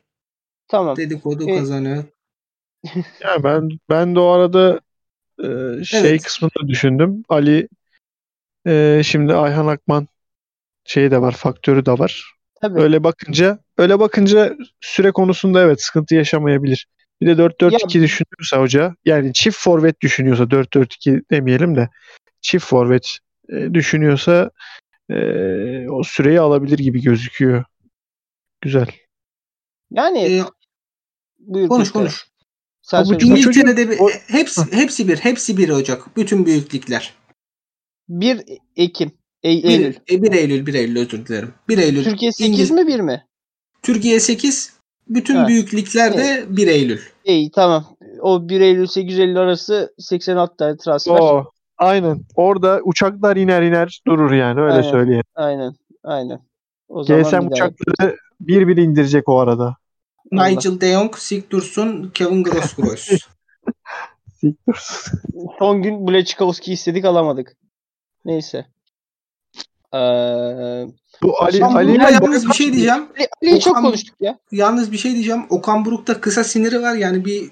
[0.68, 0.98] Tamam.
[0.98, 2.04] Dedikodu E, kazanıyor.
[3.22, 4.80] Ya ben ben de o arada
[5.44, 6.24] e, şey Evet.
[6.24, 7.24] kısmını düşündüm.
[7.30, 7.68] Ali
[8.68, 10.08] e, şimdi Ayhan Akman
[10.86, 12.34] şeyi de var, faktörü de var.
[12.62, 12.82] Tabii.
[12.82, 16.88] Öyle bakınca öyle bakınca süre konusunda evet sıkıntı yaşamayabilir.
[17.22, 21.90] Bir de 4-4-2 düşünüyorsa hoca yani çift forvet düşünüyorsa 4-4-2 demeyelim de
[22.42, 23.18] çift forvet
[23.50, 24.52] e, düşünüyorsa
[25.10, 25.16] e,
[25.90, 27.64] o süreyi alabilir gibi gözüküyor.
[28.62, 28.88] Güzel.
[29.92, 30.44] Yani Ee,
[31.40, 31.68] buyur.
[31.70, 32.28] konuş konuş.
[32.82, 36.18] Sen bu çocuk- İngiltere'de bir, o- hepsi hepsi bir hepsi bir Ocak.
[36.18, 37.14] Bütün büyüklükler.
[38.10, 38.42] 1
[38.76, 39.12] Ekim.
[39.44, 39.94] E- 1 Eylül.
[40.08, 40.24] Eylül.
[40.24, 41.54] 1 Eylül 1 Eylül özür dilerim.
[41.70, 42.04] 1 Eylül.
[42.04, 43.26] Türkiye 8 İngiliz- mi 1 mi?
[43.84, 44.79] Türkiye 8
[45.10, 45.48] bütün Ha.
[45.48, 47.00] büyüklüklerde 1 Eylül.
[47.26, 47.86] İyi tamam.
[48.22, 51.19] O 1 Eylül 8 Eylül arası 86 tane transfer.
[51.19, 52.22] O aynen.
[52.36, 54.91] Orada uçaklar iner iner durur yani öyle Aynen.
[54.91, 55.24] söyleyeyim.
[55.36, 55.74] Aynen.
[56.04, 56.39] Aynen.
[56.89, 57.48] O zaman GSM daha.
[57.48, 59.76] uçakları bir bir indirecek o arada.
[60.34, 60.48] Allah.
[60.48, 63.10] Nigel de Jong, Sigurdsson, Kevin Grosskreutz.
[65.60, 67.58] Son gün Blachkowski istedik alamadık.
[68.26, 68.65] Neyse.
[69.93, 69.97] Ee,
[71.23, 73.06] Bu Ali Okan Ali Ali- yalnız bir şey diyeceğim.
[73.17, 74.39] Ali- Ali'yi çok Okan- konuştuk ya.
[74.52, 75.41] Yalnız bir şey diyeceğim.
[75.49, 76.95] Okan Buruk'ta kısa siniri var.
[76.95, 77.52] Yani bir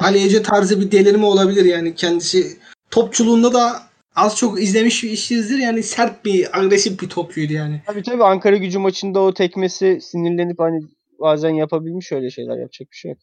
[0.00, 1.64] Ali Ece tarzı bir delirme olabilir.
[1.64, 2.58] Yani kendisi
[2.90, 3.82] topçuluğunda da
[4.16, 5.58] az çok izlemiş bir işsizdir.
[5.58, 7.82] Yani sert bir, agresif bir topçuydu yani.
[7.86, 10.82] Tabii tabii Ankara gücü maçında o tekmesi sinirlenip hani
[11.20, 12.58] bazen yapabilmiş öyle şeyler.
[12.58, 13.18] Yapacak bir şey yok.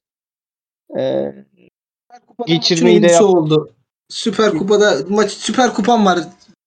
[0.99, 1.31] Ee,
[2.47, 3.73] Geçirmeyi de iyisi yap- oldu.
[4.09, 6.19] Süper Kupa'da maç Süper Kupam var.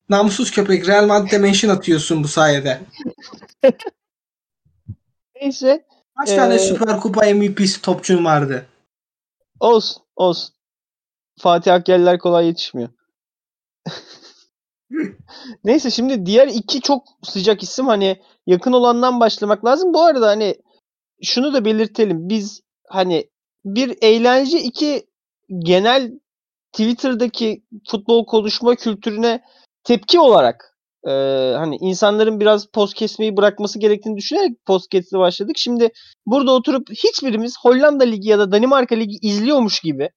[0.09, 0.89] Namussuz köpek.
[0.89, 2.81] Real Madrid'e mention atıyorsun bu sayede.
[5.35, 5.87] neyse
[6.19, 8.67] Kaç Ee, tane Süper Kupa MVP'si topçun vardı?
[9.61, 10.55] olsun olsun.
[11.39, 12.89] Fatih Akgeller kolay yetişmiyor.
[15.65, 19.95] Neyse şimdi diğer iki çok sıcak isim hani yakın olandan başlamak lazım.
[19.95, 20.55] Bu arada hani
[21.23, 22.29] şunu da belirtelim.
[22.29, 23.31] Biz hani
[23.65, 25.07] bir eğlence iki
[25.59, 26.13] genel
[26.73, 29.43] Twitter'daki futbol konuşma kültürüne
[29.87, 31.11] tepki olarak e,
[31.57, 35.57] hani insanların biraz post kesmeyi bırakması gerektiğini düşünerek post kesmeye başladık.
[35.59, 35.89] Şimdi
[36.27, 40.11] burada oturup hiçbirimiz Hollanda Ligi ya da Danimarka Ligi izliyormuş gibi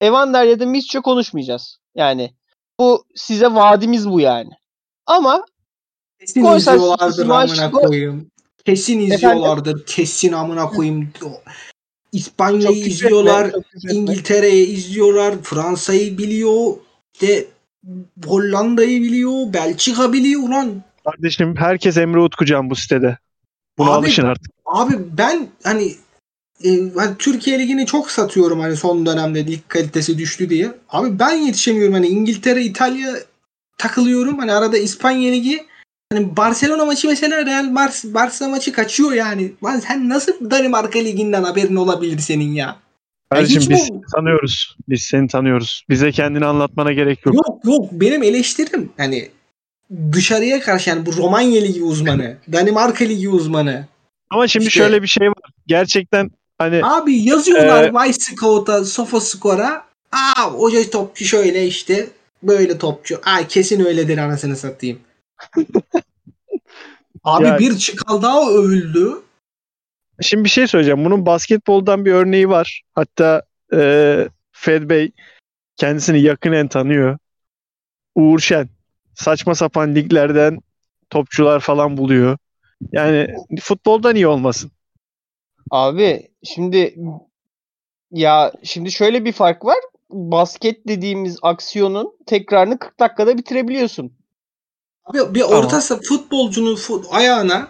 [0.00, 1.78] Evander ya da Misçe konuşmayacağız.
[1.94, 2.30] Yani
[2.80, 4.50] bu size vaadimiz bu yani.
[5.06, 5.44] Ama
[6.20, 8.30] Kesin izliyorlardır amına koyayım.
[8.64, 9.86] Kesin izliyorlardır.
[9.86, 11.12] Kesin amına koyayım.
[12.12, 13.52] İspanya'yı izliyorlar.
[13.90, 15.34] İngiltere'yi izliyorlar.
[15.42, 16.76] Fransa'yı biliyor.
[17.14, 17.46] İşte
[18.26, 19.52] Hollanda'yı biliyor.
[19.52, 20.42] Belçika biliyor.
[20.42, 23.18] Ulan Kardeşim herkes Emre Utkucan bu sitede.
[23.78, 24.52] Buna Abi- alışın artık.
[24.66, 25.94] Abi ben hani
[26.64, 30.72] e, hani Türkiye Ligi'ni çok satıyorum hani son dönemde lig kalitesi düştü diye.
[30.88, 33.14] Abi ben yetişemiyorum hani İngiltere, İtalya
[33.78, 34.38] takılıyorum.
[34.38, 35.66] Hani arada İspanya Ligi
[36.12, 39.52] hani Barcelona maçı mesela Real Bar- Barça maçı kaçıyor yani.
[39.64, 42.76] Lan sen nasıl Danimarka Ligi'nden haberin olabilir senin ya?
[43.30, 44.76] Kardeşim hiç biz seni tanıyoruz.
[44.88, 45.84] Biz seni tanıyoruz.
[45.90, 47.34] Bize kendini anlatmana gerek yok.
[47.34, 49.30] Yok yok benim eleştirim hani
[50.12, 53.86] dışarıya karşı yani bu Romanya Ligi uzmanı, Danimarka Ligi uzmanı.
[54.30, 55.50] Ama şimdi İşte- şöyle bir şey var.
[55.66, 59.86] Gerçekten hani Abi yazıyorlar Ee, Vice Sofascore'a.
[60.12, 62.08] Aa hoca topçu şöyle işte
[62.42, 63.20] böyle topçu.
[63.24, 64.98] Aa kesin öyledir anasını satayım.
[67.24, 69.12] Abi Ya- bir çıkal daha övüldü.
[70.20, 71.04] Şimdi bir şey söyleyeceğim.
[71.04, 72.82] Bunun basketboldan bir örneği var.
[72.92, 75.10] Hatta e, Fed Bey
[75.76, 77.18] kendisini yakinen tanıyor.
[78.14, 78.68] Uğur Şen.
[79.14, 80.58] Saçma sapan liglerden
[81.10, 82.38] topçular falan buluyor.
[82.92, 84.70] Yani futboldan iyi olmasın.
[85.70, 86.96] Abi şimdi
[88.10, 89.78] ya şimdi şöyle bir fark var.
[90.10, 94.12] Basket dediğimiz aksiyonun tekrarını 40 dakikada bitirebiliyorsun.
[95.04, 97.68] Abi bir orta futbolcunun fut- ayağına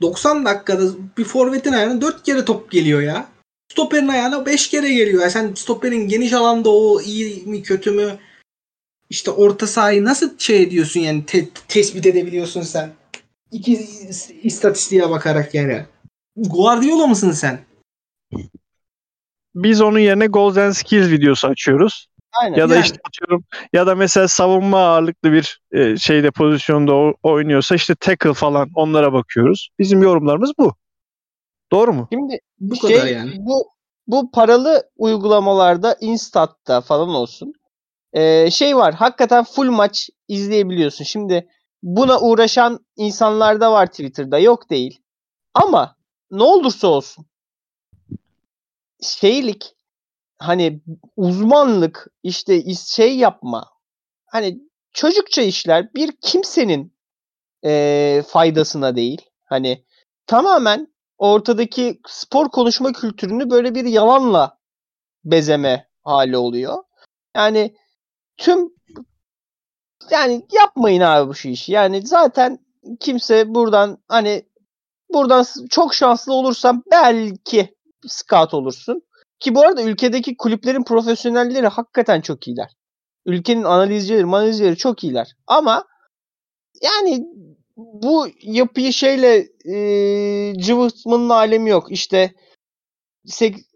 [0.00, 0.82] 90 dakikada
[1.18, 3.28] bir forvetin ayağına 4 kere top geliyor ya.
[3.72, 5.22] Stoperin ayağına 5 kere geliyor.
[5.22, 8.18] Ya sen stoperin geniş alanda o iyi mi kötü mü
[9.10, 12.92] işte orta sahayı nasıl şey ediyorsun yani te- tespit edebiliyorsun sen?
[13.52, 13.88] İki
[14.42, 15.86] istatistiğe bakarak yani.
[16.36, 17.60] Guardiola mısın sen?
[19.54, 22.08] Biz onun yerine Goals and Skills videosu açıyoruz.
[22.40, 22.56] Aynen.
[22.56, 22.84] Ya da Yani.
[22.84, 28.34] işte atıyorum ya da mesela savunma ağırlıklı bir e, şeyde pozisyonda o- oynuyorsa işte tackle
[28.34, 29.68] falan onlara bakıyoruz.
[29.78, 30.74] Bizim yorumlarımız bu.
[31.72, 32.08] Doğru mu?
[32.12, 33.32] Şimdi Bu şey, kadar yani.
[33.38, 33.68] Bu
[34.06, 37.52] bu paralı uygulamalarda Instat'ta falan olsun.
[38.12, 38.94] Ee, şey var.
[38.94, 41.04] Hakikaten full maç izleyebiliyorsun.
[41.04, 41.48] Şimdi
[41.82, 44.38] buna uğraşan insanlar da var Twitter'da.
[44.38, 45.00] Yok değil.
[45.54, 45.96] Ama
[46.30, 47.26] ne olursa olsun
[49.02, 49.74] şeylik
[50.44, 50.82] hani
[51.16, 53.70] uzmanlık işte şey yapma
[54.26, 54.58] hani
[54.92, 56.94] çocukça işler bir kimsenin
[57.62, 59.22] eee, faydasına değil.
[59.44, 59.84] Hani
[60.26, 64.58] tamamen ortadaki spor konuşma kültürünü böyle bir yalanla
[65.24, 66.84] bezeme hali oluyor.
[67.36, 67.76] Yani
[68.36, 68.70] tüm
[70.10, 71.72] yani yapmayın abi bu şu işi.
[71.72, 72.58] Yani zaten
[73.00, 74.48] kimse buradan hani
[75.12, 77.74] buradan çok şanslı olursan belki
[78.06, 79.02] scout olursun.
[79.44, 82.70] Ki bu arada ülkedeki kulüplerin profesyonelleri hakikaten çok iyiler.
[83.26, 85.36] Ülkenin analizcileri, analizcileri çok iyiler.
[85.46, 85.84] Ama
[86.82, 87.26] yani
[87.76, 91.92] bu yapıyı şeyle e, cıvıtmanın alemi yok.
[91.92, 92.34] İşte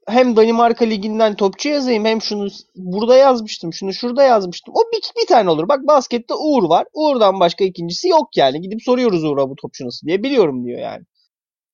[0.07, 4.75] hem Danimarka liginden topçu yazayım hem şunu burada yazmıştım, şunu şurada yazmıştım.
[4.77, 5.69] O bir, bir tane olur.
[5.69, 6.87] Bak baskette Uğur var.
[6.93, 8.61] Uğur'dan başka ikincisi yok yani.
[8.61, 10.23] Gidip soruyoruz Uğur'a bu topçu nasıl diye.
[10.23, 11.05] Biliyorum diyor yani.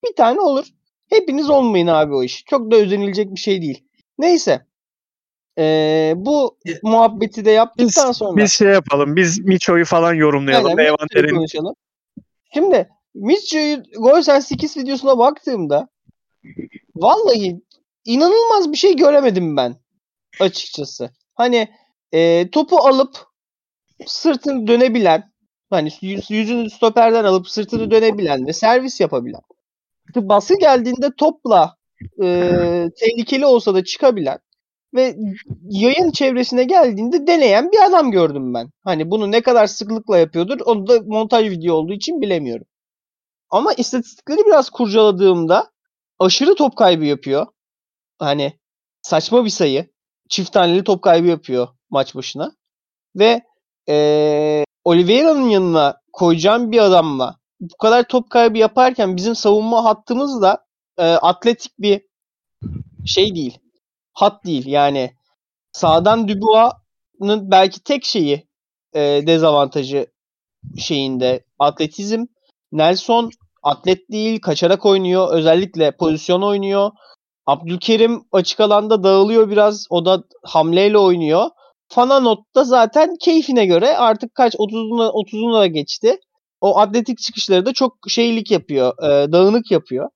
[0.04, 0.66] Bir tane olur.
[1.14, 2.44] Hepiniz olmayın abi o iş.
[2.44, 3.84] Çok da özenilecek bir şey değil.
[4.18, 4.66] Neyse.
[5.58, 8.36] Ee, bu E, muhabbeti de yaptıktan Biz, sonra.
[8.36, 9.16] biz şey yapalım.
[9.16, 10.78] Biz Micho'yu falan yorumlayalım.
[10.78, 10.96] Aynen,
[11.30, 11.74] konuşalım.
[12.54, 15.88] Şimdi Mitchell'ı Gol Sen 8 videosuna baktığımda
[16.96, 17.60] vallahi
[18.04, 19.76] inanılmaz bir şey göremedim ben
[20.40, 21.10] açıkçası.
[21.34, 21.68] Hani
[22.12, 23.16] e, topu alıp
[24.06, 25.32] sırtını dönebilen
[25.70, 29.40] hani yüz- yüzünü stoperden alıp sırtını dönebilen ve servis yapabilen
[30.16, 31.76] baskı geldiğinde topla
[32.22, 32.50] e,
[33.00, 34.38] tehlikeli olsa da çıkabilen
[34.94, 35.16] ve
[35.70, 38.70] yayın çevresine geldiğinde deneyen bir adam gördüm ben.
[38.84, 42.66] Hani bunu ne kadar sıklıkla yapıyordur onu da montaj video olduğu için bilemiyorum.
[43.50, 45.70] Ama istatistikleri biraz kurcaladığımda
[46.18, 47.46] aşırı top kaybı yapıyor.
[48.18, 48.52] Hani
[49.02, 49.94] saçma bir sayı.
[50.28, 52.52] Çift taneli top kaybı yapıyor maç başına.
[53.16, 53.42] Ve
[53.88, 57.36] ee, Oliveira'nın yanına koyacağım bir adamla
[57.72, 60.64] bu kadar top kaybı yaparken bizim savunma hattımız da
[60.98, 62.02] e, atletik bir
[63.06, 63.58] şey değil.
[64.12, 64.66] Hat değil.
[64.66, 65.14] Yani
[65.72, 68.48] sağdan Dubois'ın belki tek şeyi
[68.94, 70.06] e, dezavantajı
[70.78, 72.24] şeyinde atletizm.
[72.72, 73.30] Nelson
[73.62, 75.32] atlet değil, kaçarak oynuyor.
[75.32, 76.90] Özellikle pozisyon oynuyor.
[77.46, 79.86] Abdülkerim açık alanda dağılıyor biraz.
[79.90, 81.50] O da hamleyle oynuyor.
[81.88, 86.18] Fananot da zaten keyfine göre artık kaç 30'una 30'una da geçti.
[86.64, 88.92] O atletik çıkışları da çok şeylik yapıyor.
[88.98, 90.08] E, dağınık yapıyor.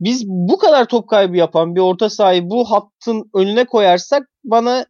[0.00, 4.86] Biz bu kadar top kaybı yapan bir orta sahayı bu hattın önüne koyarsak bana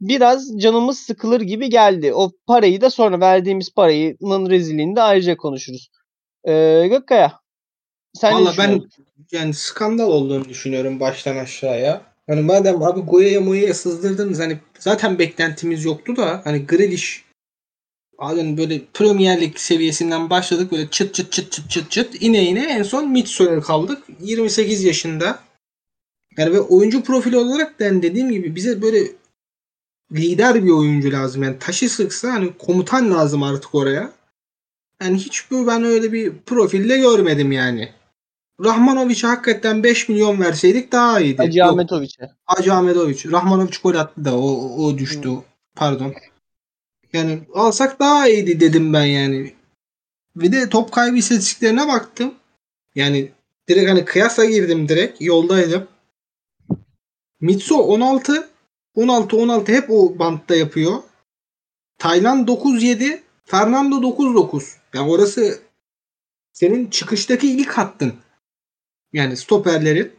[0.00, 2.14] biraz canımız sıkılır gibi geldi.
[2.14, 5.88] O parayı da sonra verdiğimiz parayının rezilliğini de ayrıca konuşuruz.
[6.44, 7.32] Ee, Gökkaya
[8.14, 8.82] sen Valla ben
[9.32, 12.02] yani skandal olduğunu düşünüyorum baştan aşağıya.
[12.26, 17.31] Hani madem abi Goya'ya Moya'ya sızdırdınız hani zaten beklentimiz yoktu da hani Grealish
[18.18, 22.64] hani böyle Premier Lig seviyesinden başladık böyle çıt çıt çıt çıt çıt çıt ine ine
[22.64, 24.02] en son Mitso'ya kaldık.
[24.20, 25.38] 28 yaşında.
[26.36, 29.02] Yani ve oyuncu profili olarak da yani dediğim gibi bize böyle
[30.12, 31.42] lider bir oyuncu lazım.
[31.42, 34.12] Yani taşı sıksa hani komutan lazım artık oraya.
[35.02, 37.92] Yani hiç bu ben öyle bir profilde görmedim yani.
[38.64, 41.42] Rahmanovic'e hakikaten 5 milyon verseydik daha iyiydi.
[41.42, 42.30] Hacı Ahmetovic'e.
[42.44, 43.30] Hacı Ahmetovic.
[43.32, 45.28] Rahmanovic gol attı da o, o düştü.
[45.28, 45.40] Hmm.
[45.76, 46.14] Pardon.
[47.12, 49.54] Yani alsak daha iyiydi dedim ben yani.
[50.36, 52.34] Bir de top kaybı istatistiklerine baktım.
[52.94, 53.32] Yani
[53.68, 55.20] direkt hani kıyasa girdim direkt.
[55.20, 55.88] Yoldaydım.
[57.40, 58.48] Mitso 16
[58.94, 61.02] 16 16 hep o bantta yapıyor.
[61.98, 64.76] Tayland 9-7 Fernando 9-9.
[64.94, 65.60] Yani orası
[66.52, 68.14] senin çıkıştaki ilk hattın.
[69.12, 70.12] Yani stoperlerin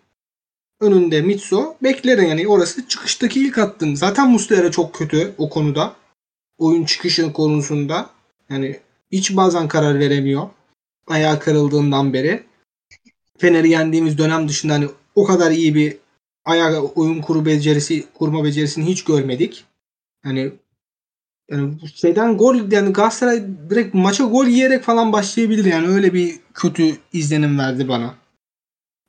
[0.80, 3.96] önünde Mitso beklerin yani orası çıkıştaki ilk hattın.
[3.96, 5.96] Zaten Muslera çok kötü o konuda.
[6.58, 8.10] Oyun çıkışı konusunda.
[8.50, 8.80] Yani
[9.12, 10.50] hiç bazen karar veremiyor.
[11.08, 12.44] Ayağı kırıldığından beri.
[13.38, 15.98] Fener'i yendiğimiz dönem dışında hani o kadar iyi bir
[16.46, 19.66] ayak oyun kuru becerisi, kurma becerisini hiç görmedik.
[20.26, 20.52] Yani
[21.52, 26.98] yani şeyden gol yani Galatasaray direkt maça gol yiyerek falan başlayabilir yani öyle bir kötü
[27.14, 28.16] izlenim verdi bana.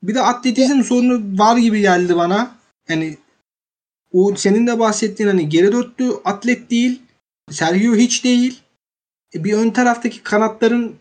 [0.02, 2.56] Bir de atletizm sorunu var gibi geldi bana.
[2.88, 3.18] Yani
[4.12, 7.02] o senin de bahsettiğin hani geri dörtlü atlet değil.
[7.54, 8.60] Sergio hiç değil.
[9.34, 10.96] E bir ön taraftaki kanatların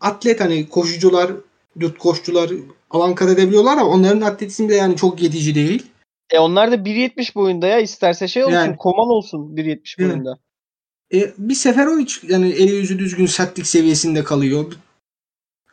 [0.00, 1.32] atlet hani koşucular,
[1.80, 2.50] dürt koşucular
[2.90, 5.86] alan kat edebiliyorlar ama onların atletizmi de yani çok yetici değil.
[6.30, 10.38] E onlar da 1.70 boyunda ya isterse şey olsun yani, koman olsun 1.70 boyunda.
[11.14, 14.72] E, bir Seferovic yani eli yüzü düzgün sertlik seviyesinde kalıyor.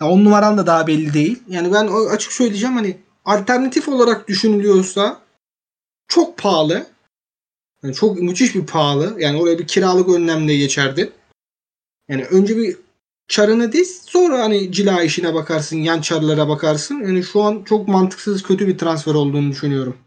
[0.02, 1.44] Ya on numaran da daha belli değil.
[1.48, 5.22] Yani ben açık söyleyeceğim hani alternatif olarak düşünülüyorsa
[6.08, 6.88] çok pahalı.
[7.84, 9.16] Yani çok müthiş bir pahalı.
[9.20, 11.12] Yani oraya bir kiralık önlemle geçerdi.
[12.10, 12.78] Yani önce bir
[13.28, 16.96] çarını diz sonra hani cila işine bakarsın yan çarlara bakarsın.
[16.96, 19.98] Yani şu an çok mantıksız kötü bir transfer olduğunu düşünüyorum.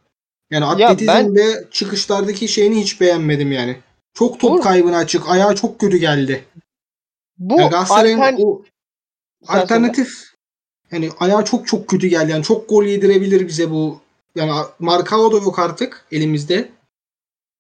[0.51, 1.35] Yani atletizm ben...
[1.35, 3.77] ve çıkışlardaki şeyini hiç beğenmedim yani.
[4.15, 4.61] Çok top Doğru.
[4.61, 5.29] kaybına açık.
[5.29, 6.45] Ayağı çok kötü geldi.
[7.39, 8.37] Bu yani Galatasaray'ın altern...
[8.39, 8.63] o
[9.47, 10.33] alternatif
[10.91, 12.31] yani ayağı çok çok kötü geldi.
[12.31, 14.01] Yani çok gol yedirebilir bize bu.
[14.35, 16.69] Yani Marcao da yok artık elimizde.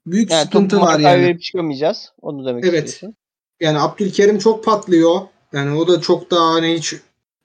[0.06, 1.22] Büyük yani sıkıntı var yani.
[1.22, 2.12] verip çıkamayacağız.
[2.22, 2.88] Onu demek evet.
[2.88, 3.16] istiyorsun.
[3.60, 5.20] Yani Abdülkerim çok patlıyor.
[5.52, 6.94] Yani o da çok daha hani hiç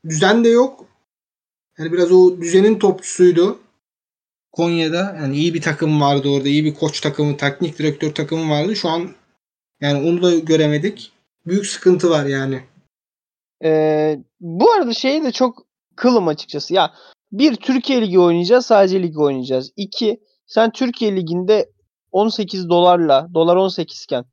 [0.10, 0.86] düzen de yok.
[1.78, 3.60] Yani biraz o düzenin topçusuydu.
[4.52, 6.48] Konya'da yani iyi bir takım vardı orada.
[6.48, 8.76] iyi bir koç takımı, teknik direktör takımı vardı.
[8.76, 9.10] Şu an
[9.82, 11.12] yani onu da göremedik.
[11.46, 12.64] Büyük sıkıntı var yani.
[13.64, 15.66] Ee, bu arada şey de çok
[15.96, 16.74] kılım açıkçası.
[16.74, 16.94] Ya
[17.32, 19.72] bir Türkiye Ligi oynayacağız, sadece lig oynayacağız.
[19.76, 21.70] İki sen Türkiye Ligi'nde
[22.12, 24.26] 18 dolarla, dolar 18 iken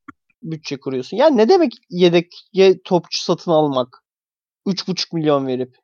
[0.43, 1.17] bütçe kuruyorsun.
[1.17, 2.33] Ya ne demek yedek
[2.85, 4.03] topçu satın almak?
[4.67, 5.77] 3,5 milyon verip.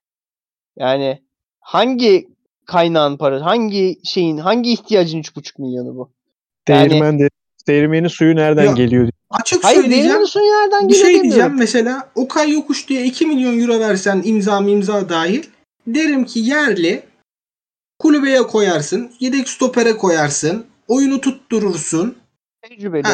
[0.77, 1.23] Yani
[1.61, 2.29] hangi
[2.67, 6.11] kaynağın parası, hangi şeyin, hangi ihtiyacın 3,5 milyonu bu?
[6.69, 7.29] Yani, Değirmen de,
[7.69, 9.09] değirmenin suyu nereden ya, geliyor?
[9.31, 10.27] Açık Hayır, söyleyeceğim.
[10.27, 15.09] suyu nereden bir şey diyeceğim mesela Okay Yokuş diye 2 milyon euro versen imza imza
[15.09, 15.45] dahil
[15.87, 17.03] derim ki yerli
[17.99, 22.19] kulübeye koyarsın, yedek stopere koyarsın, oyunu tutturursun.
[22.63, 23.09] Tecrübeli.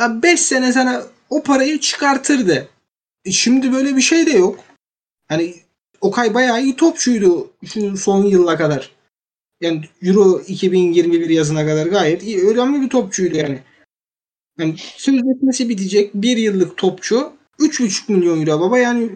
[0.00, 2.68] 5 sene sana o parayı çıkartırdı.
[3.24, 4.64] E şimdi böyle bir şey de yok.
[5.28, 5.54] Hani
[6.00, 8.90] Okay bayağı iyi topçuydu şu son yıla kadar.
[9.60, 12.46] Yani Euro 2021 yazına kadar gayet iyi.
[12.46, 13.58] Önemli bir topçuydu yani.
[14.58, 19.10] Yani sözleşmesi bitecek bir yıllık topçu 3,5 milyon euro baba yani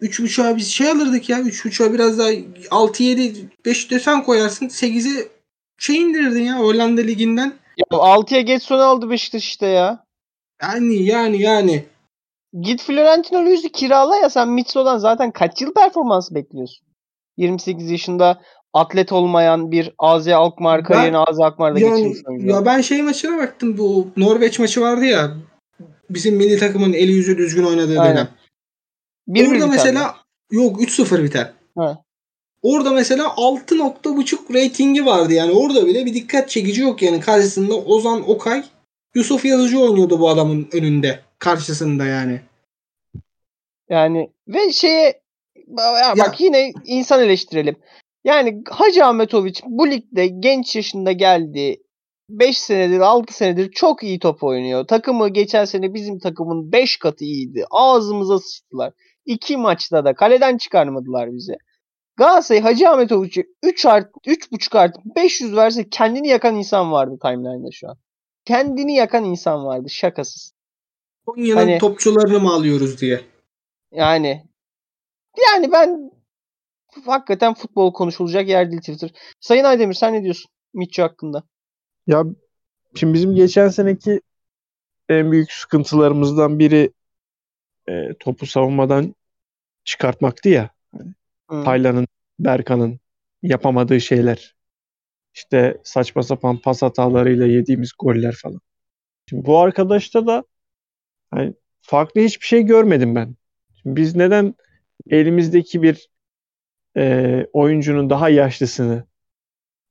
[0.00, 1.40] 3.5'a biz şey alırdık ya.
[1.40, 4.68] 3.5'a biraz daha 6-7 5 desen koyarsın.
[4.68, 5.33] 8'e
[5.78, 7.52] şey indirirdin ya Hollanda liginden.
[7.76, 10.04] Ya 6'ya Getson aldı Beşiktaş işte ya.
[10.62, 11.84] Yani yani yani.
[12.60, 16.86] Git Florentino Luiz'i kirala ya sen Mitso'dan zaten kaç yıl performansı bekliyorsun?
[17.36, 18.40] 28 yaşında
[18.72, 23.78] atlet olmayan bir AZ Alkmaar kariyerini AZ Alkmaar'da Yani, geçirmiş ya ben şey maçına baktım
[23.78, 25.36] bu Norveç maçı vardı ya.
[26.10, 28.16] Bizim milli takımın eli yüzü düzgün oynadığı Aynen.
[28.16, 28.28] dönem.
[29.28, 30.58] Bir Orada mesela mi?
[30.62, 31.52] yok 3-0 biter.
[31.76, 32.02] Ha.
[32.64, 35.52] Orada mesela 6.5 reytingi vardı yani.
[35.52, 37.20] Orada bile bir dikkat çekici yok yani.
[37.20, 38.62] Karşısında Ozan Okay,
[39.14, 41.20] Yusuf Yazıcı oynuyordu bu adamın önünde.
[41.38, 42.40] Karşısında yani.
[43.88, 45.20] Yani ve şeye
[45.78, 47.76] ya Ya- bak yine insan eleştirelim.
[48.24, 51.82] Yani Hacı Ahmetoviç bu ligde genç yaşında geldi.
[52.30, 54.86] 5 senedir 6 senedir çok iyi top oynuyor.
[54.86, 57.64] Takımı geçen sene bizim takımın 5 katı iyiydi.
[57.70, 58.92] Ağzımıza sıçtılar.
[59.26, 61.54] 2 maçta da kaleden çıkarmadılar bizi.
[62.16, 67.88] Galatasaray Hacı Ahmetoviç'e 3 art 3.5 artı 500 verse kendini yakan insan vardı timeline'da şu
[67.88, 67.96] an.
[68.44, 70.52] Kendini yakan insan vardı şakasız.
[71.26, 73.20] Konya'nın Hani- topçularını mı alıyoruz diye.
[73.90, 74.46] Yani
[75.52, 76.10] yani ben
[77.06, 79.10] hakikaten futbol konuşulacak yer değil Twitter.
[79.40, 81.42] Sayın Aydemir sen ne diyorsun Mitchell hakkında?
[82.06, 82.24] Ya
[82.94, 84.20] şimdi bizim geçen seneki
[85.08, 86.92] en büyük sıkıntılarımızdan biri
[87.88, 89.14] e, topu savunmadan
[89.84, 90.70] çıkartmaktı ya.
[91.50, 91.64] Hı.
[91.64, 93.00] Taylan'ın, Berkan'ın
[93.42, 94.54] yapamadığı şeyler.
[95.34, 98.60] İşte saçma sapan pas hatalarıyla yediğimiz goller falan.
[99.30, 100.44] Şimdi bu arkadaşta da
[101.30, 103.36] hani farklı hiçbir şey görmedim ben.
[103.82, 104.54] Şimdi biz neden
[105.10, 106.10] elimizdeki bir
[106.96, 109.06] e, oyuncunun daha yaşlısını,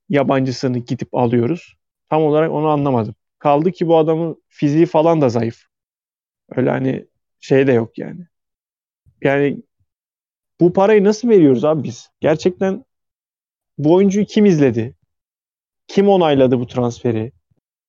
[0.09, 1.75] yabancısını gidip alıyoruz?
[2.09, 3.15] Tam olarak onu anlamadım.
[3.39, 5.63] Kaldı ki bu adamın fiziği falan da zayıf.
[6.57, 7.07] Öyle hani
[7.39, 8.27] şey de yok yani.
[9.21, 9.63] Yani
[10.59, 12.09] bu parayı nasıl veriyoruz abi biz?
[12.21, 12.85] Gerçekten
[13.77, 14.95] bu oyuncuyu kim izledi?
[15.87, 17.31] Kim onayladı bu transferi?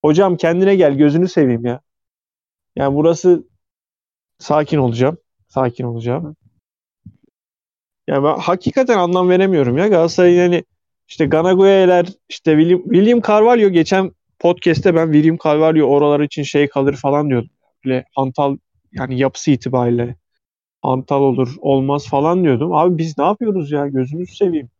[0.04, 1.80] Hocam kendine gel gözünü seveyim ya.
[2.76, 3.44] Yani burası
[4.38, 5.18] sakin olacağım.
[5.48, 6.36] Sakin olacağım.
[8.06, 9.88] Yani ben hakikaten anlam veremiyorum ya.
[9.88, 10.64] Galatasaray'ın yani
[11.08, 16.96] işte Ganaguaya'lar işte William, William Carvalho geçen podcast'te ben William Carvalho oralar için şey kalır
[16.96, 17.50] falan diyordum.
[17.84, 18.56] Böyle hantal
[18.92, 20.16] yani yapısı itibariyle
[20.84, 22.74] hantal olur olmaz falan diyordum.
[22.74, 24.70] Abi biz ne yapıyoruz ya gözünüzü seveyim.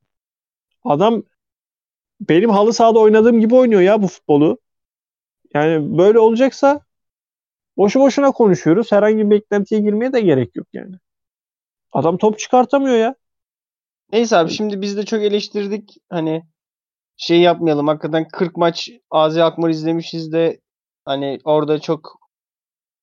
[0.85, 1.23] Adam
[2.21, 4.59] benim halı sahada oynadığım gibi oynuyor ya bu futbolu.
[5.55, 6.81] Yani böyle olacaksa
[7.77, 8.93] boşu boşuna konuşuyoruz.
[8.93, 10.97] Herhangi bir beklentiye girmeye de gerek yok yani.
[11.93, 13.15] Adam top çıkartamıyor ya.
[14.13, 15.97] Neyse abi şimdi biz de çok eleştirdik.
[16.11, 16.43] Hani
[17.17, 17.89] şey yapmayalım.
[17.89, 20.61] Hakikaten 40 maç AZ Alkmaar izlemişiz de
[21.05, 22.24] hani orada çok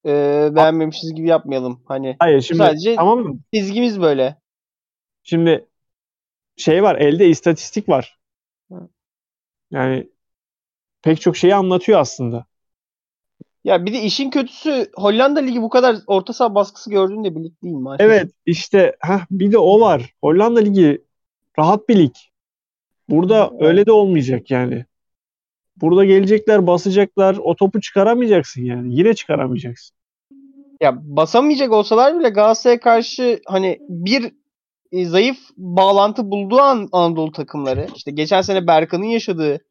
[0.06, 1.84] e, beğenmemişiz gibi yapmayalım.
[1.86, 3.39] Hani Hayır şimdi Sadece- tamam mı?
[3.54, 4.36] çizgimiz böyle.
[5.24, 5.66] Şimdi
[6.58, 8.20] şey var elde istatistik var.
[9.72, 10.10] Yani
[11.02, 12.45] pek çok şeyi anlatıyor aslında.
[13.64, 17.43] Ya bir de işin kötüsü Hollanda Ligi bu kadar orta saha baskısı gördüğün de bir
[17.43, 18.06] lig değil maalesef.
[18.12, 20.14] Evet işte heh, bir de o var.
[20.22, 21.02] Hollanda Ligi
[21.60, 22.14] rahat bir lig.
[23.10, 23.62] Burada Evet.
[23.62, 24.86] öyle de olmayacak yani.
[25.82, 28.96] Burada gelecekler basacaklar o topu çıkaramayacaksın yani.
[28.96, 29.98] Yine çıkaramayacaksın.
[30.82, 34.34] Ya basamayacak olsalar bile Galatasaray'a karşı hani bir
[34.92, 39.66] e, zayıf bağlantı bulduğu an Anadolu takımları işte geçen sene Berkan'ın yaşadığı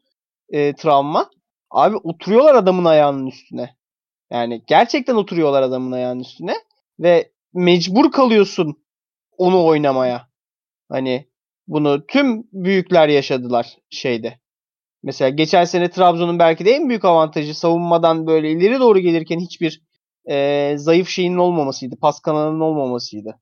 [0.48, 1.30] e, travma
[1.70, 3.76] abi oturuyorlar adamın ayağının üstüne.
[4.30, 6.54] Yani gerçekten oturuyorlar adamın ayağının üstüne
[7.00, 8.76] ve mecbur kalıyorsun
[9.38, 10.28] onu oynamaya.
[10.88, 11.28] Hani
[11.68, 14.39] bunu tüm büyükler yaşadılar şeyde.
[15.02, 19.82] Mesela geçen sene Trabzon'un belki de en büyük avantajı savunmadan böyle ileri doğru gelirken hiçbir
[20.30, 21.96] e, zayıf şeyinin olmamasıydı.
[21.96, 23.38] Pas kanalının olmamasıydı.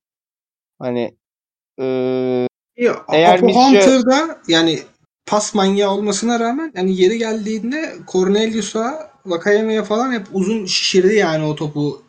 [0.79, 1.17] Hani
[1.79, 1.85] e,
[2.77, 4.79] Ya, Eğer Hunter'da yani
[5.25, 11.55] pas manyağı olmasına rağmen yani yeri geldiğinde Cornelius'a Vakayeme'ye falan hep uzun şişirdi yani o
[11.55, 12.03] topu.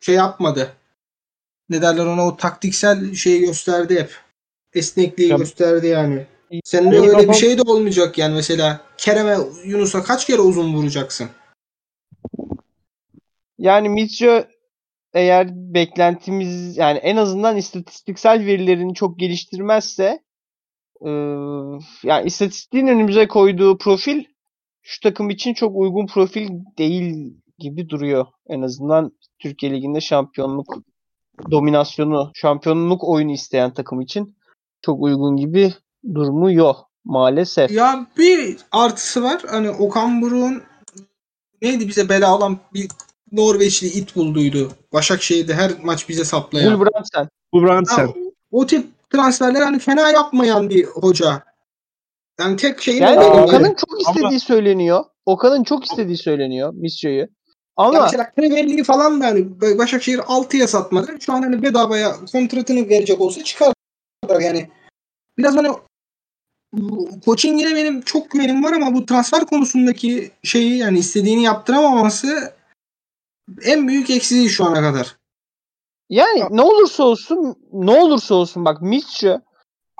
[0.00, 0.72] Şey yapmadı.
[1.68, 4.14] Ne derler ona o taktiksel şeyi gösterdi hep.
[4.74, 6.26] Esnekliği Ya- gösterdi yani.
[6.64, 10.40] Senin de Benim öyle bir kafam- şey de olmayacak yani mesela Kerem'e Yunus'a kaç kere
[10.40, 11.28] uzun vuracaksın?
[13.58, 14.44] yani Mitchell
[15.14, 20.20] eğer beklentimiz yani en azından istatistiksel verilerini çok geliştirmezse
[21.00, 21.10] e,
[22.02, 24.24] yani istatistiğin önümüze koyduğu profil
[24.82, 28.26] şu takım için çok uygun profil değil gibi duruyor.
[28.48, 30.76] En azından Türkiye Ligi'nde şampiyonluk
[31.50, 34.36] dominasyonu, şampiyonluk oyunu isteyen takım için
[34.82, 35.74] çok uygun gibi
[36.14, 37.70] durumu yok maalesef.
[37.70, 39.42] Ya bir artısı var.
[39.46, 40.62] Hani Okan Buruk'un
[41.62, 42.88] neydi bize bela olan bir
[43.32, 44.72] Norveçli it bulduydu.
[44.92, 46.78] Başakşehir'de her maç bize saplayan.
[46.78, 47.28] Gulbrandsen.
[47.52, 48.06] Bu Brandsen.
[48.06, 48.12] Ha,
[48.50, 51.42] o tip transferler hani fena yapmayan bir hoca.
[52.40, 53.76] Yani tek şeyin Yani Okan'ın yani.
[53.76, 55.04] çok istediği söyleniyor.
[55.26, 57.18] Okan'ın çok istediği söyleniyor Missio'yu.
[57.18, 57.28] Ya
[57.76, 61.16] Ama mesela Premier Ligi falan da hani Başakşehir 6'ya satmadı.
[61.20, 63.72] Şu an hani bedavaya kontratını verecek olsa çıkar
[64.40, 64.70] yani.
[65.38, 65.68] Biraz hani
[67.24, 72.54] Koç'un yine benim çok güvenim var ama bu transfer konusundaki şeyi yani istediğini yaptıramaması
[73.62, 75.16] en büyük eksiği şu ana kadar.
[76.40, 79.40] yani ne olursa olsun ne olursa olsun bak Misio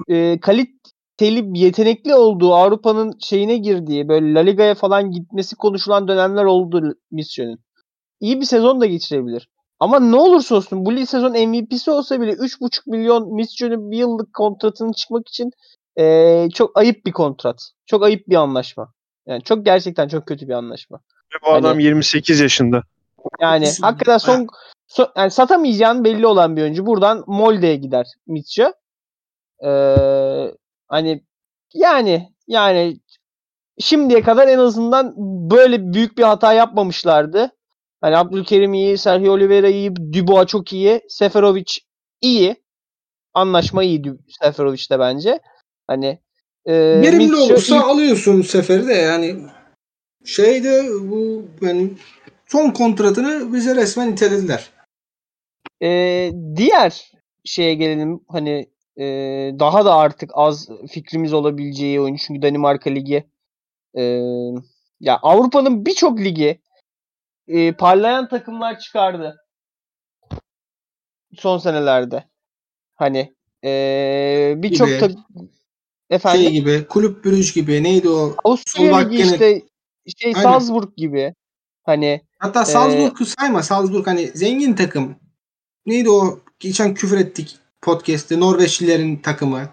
[0.09, 6.97] e, kaliteli yetenekli olduğu Avrupa'nın şeyine girdiği böyle La Liga'ya falan gitmesi konuşulan dönemler oldu
[7.11, 7.59] Misio'nun.
[8.21, 9.49] İyi bir sezon da geçirebilir.
[9.81, 14.93] Ama ne olursa olsun bu sezon MVP'si olsa bile 3,5 milyon Misio'nun bir yıllık kontratının
[14.93, 15.51] çıkmak için
[15.99, 17.70] e, çok ayıp bir kontrat.
[17.86, 18.92] Çok ayıp bir anlaşma.
[19.26, 21.01] Yani çok gerçekten çok kötü bir anlaşma.
[21.34, 22.82] Ve bu adam Hani- 28 yaşında.
[23.40, 24.47] Yani hakikaten son,
[24.86, 26.86] son yani satamayacağın belli olan bir oyuncu.
[26.86, 28.72] Buradan Molde'ye gider Mitchell.
[29.64, 30.53] Ee,
[30.88, 31.24] hani
[31.74, 33.01] yani yani
[33.78, 35.14] şimdiye kadar en azından
[35.51, 37.53] böyle büyük bir hata yapmamışlardı.
[38.01, 41.72] Hani Abdülkerim iyi, Sergio Oliveira iyi, Dubois çok iyi, Seferovic
[42.20, 42.57] iyi.
[43.34, 44.03] Anlaşma iyi
[44.42, 45.40] Seferovic'te bence.
[45.87, 46.18] Hani
[46.66, 49.37] e, Verimli Mitchell olursa alıyorsun seferi de yani
[50.24, 51.91] şeyde bu yani
[52.47, 54.70] son kontratını bize resmen itelediler.
[55.82, 57.12] Ee, diğer
[57.45, 59.05] şeye gelelim hani e,
[59.59, 63.30] daha da artık az fikrimiz olabileceği oyun çünkü Danimarka Ligi
[63.95, 64.03] e,
[65.01, 66.61] ya Avrupa'nın birçok ligi
[67.49, 69.37] e, parlayan takımlar çıkardı
[71.34, 72.24] son senelerde
[72.95, 73.34] hani
[73.64, 75.14] e, birçok Gibi.
[76.11, 78.35] Tak- efendim Şey gibi Kulüp Brüj gibi neydi o?
[78.45, 79.63] Avusturya Ligi işte
[80.19, 80.43] şey Aynen.
[80.43, 81.35] Salzburg gibi
[81.85, 83.63] hani Hatta Salzburg'u sayma.
[83.63, 85.17] Salzburg hani zengin takım.
[85.87, 86.41] Neydi o?
[86.61, 88.41] Geçen küfür ettik podcast'te.
[88.41, 89.69] Norveçlilerin takımı.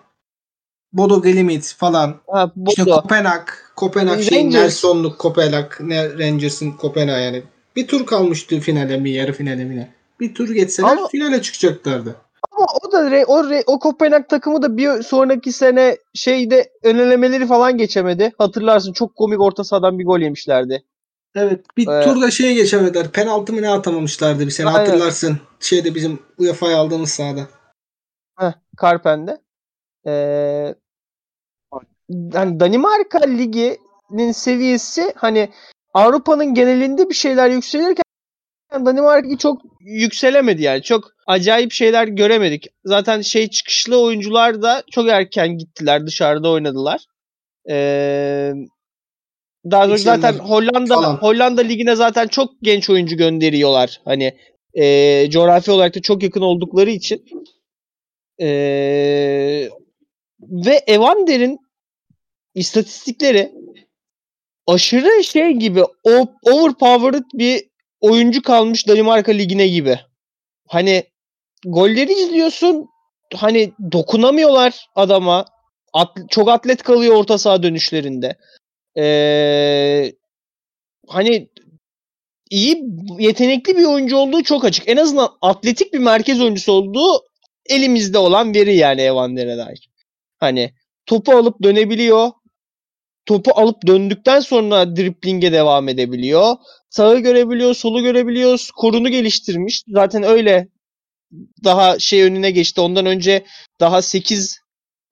[0.94, 2.22] Bodo Glimt falan.
[2.28, 3.02] ha, İşte Bodo.
[3.02, 3.48] Kopenhag.
[3.76, 4.62] Kopenhag şey Rangers.
[4.64, 5.72] Nelson'luk Kopenhag.
[5.80, 7.44] Ne, Rangers'ın Kopenhag yani.
[7.76, 9.94] Bir tur kalmıştı finale mi yarı finale mi ne?
[10.20, 12.16] Bir tur geçseler Ama- finale çıkacaklardı.
[12.58, 17.48] Ama o da re- o re- o Kopenhag takımı da bir sonraki sene şeyde önelemeleri
[17.48, 18.32] falan geçemedi.
[18.38, 20.84] Hatırlarsın çok komik orta sahadan bir gol yemişlerdi.
[21.36, 21.66] Evet.
[21.78, 23.12] Bir Ee, turda şeye geçemediler.
[23.12, 24.80] Penaltı mı ne atamamışlardı bir sene Aynen.
[24.80, 25.38] hatırlarsın.
[25.60, 27.42] Şeyde bizim UEFA'ya aldığımız sahada.
[28.40, 29.42] Heh, Karpen'de.
[30.08, 30.76] Ee,
[32.34, 35.50] hani Danimarka Ligi'nin seviyesi hani
[35.94, 38.04] Avrupa'nın genelinde bir şeyler yükselirken
[38.74, 40.82] Danimarka çok yükselemedi yani.
[40.82, 42.68] Çok acayip şeyler göremedik.
[42.86, 46.08] Zaten şey çıkışlı oyuncular da çok erken gittiler.
[46.08, 47.02] Dışarıda oynadılar.
[47.70, 48.54] Ee,
[49.72, 51.16] daha doğrusu zaten Hollanda falan.
[51.16, 54.02] Hollanda ligine zaten çok genç oyuncu gönderiyorlar.
[54.06, 54.38] Hani
[54.74, 57.26] e, coğrafi olarak da çok yakın oldukları için.
[58.42, 58.48] E,
[60.40, 61.60] ve Evander'in
[62.56, 63.52] istatistikleri
[64.68, 65.84] aşırı şey gibi
[66.44, 67.73] overpowered bir
[68.04, 70.00] oyuncu kalmış Danimarka ligine gibi.
[70.68, 71.04] Hani
[71.66, 72.86] golleri izliyorsun
[73.36, 75.46] hani dokunamıyorlar adama.
[75.94, 78.36] At- çok atlet kalıyor orta saha dönüşlerinde.
[78.98, 80.14] Ee,
[81.08, 81.50] hani
[82.50, 82.84] iyi
[83.20, 84.90] yetenekli bir oyuncu olduğu çok açık.
[84.90, 87.24] En azından atletik bir merkez oyuncusu olduğu
[87.66, 89.90] elimizde olan veri yani Evander'e dair.
[90.40, 90.74] Hani
[91.06, 92.32] topu alıp dönebiliyor.
[93.26, 96.56] Topu alıp döndükten sonra dripling'e devam edebiliyor.
[96.94, 98.58] Sağı görebiliyor, solu görebiliyor.
[98.58, 99.84] Skorunu geliştirmiş.
[99.88, 100.68] Zaten öyle
[101.64, 102.82] daha şey önüne geçti.
[102.82, 103.46] Ondan önce
[103.80, 104.60] daha 8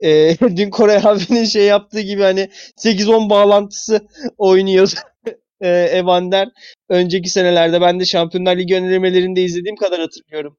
[0.03, 4.07] e, dün Koray abinin şey yaptığı gibi hani 8-10 bağlantısı
[4.37, 4.93] oynuyor
[5.61, 6.49] e, Evander.
[6.89, 10.57] Önceki senelerde ben de Şampiyonlar Ligi önerimelerinde izlediğim kadar hatırlıyorum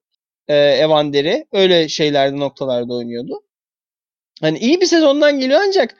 [0.48, 1.46] e, Evander'i.
[1.52, 3.42] Öyle şeylerde noktalarda oynuyordu.
[4.40, 5.96] Hani iyi bir sezondan geliyor ancak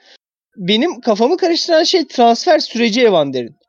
[0.57, 3.62] benim kafamı karıştıran şey transfer süreci Evander'in.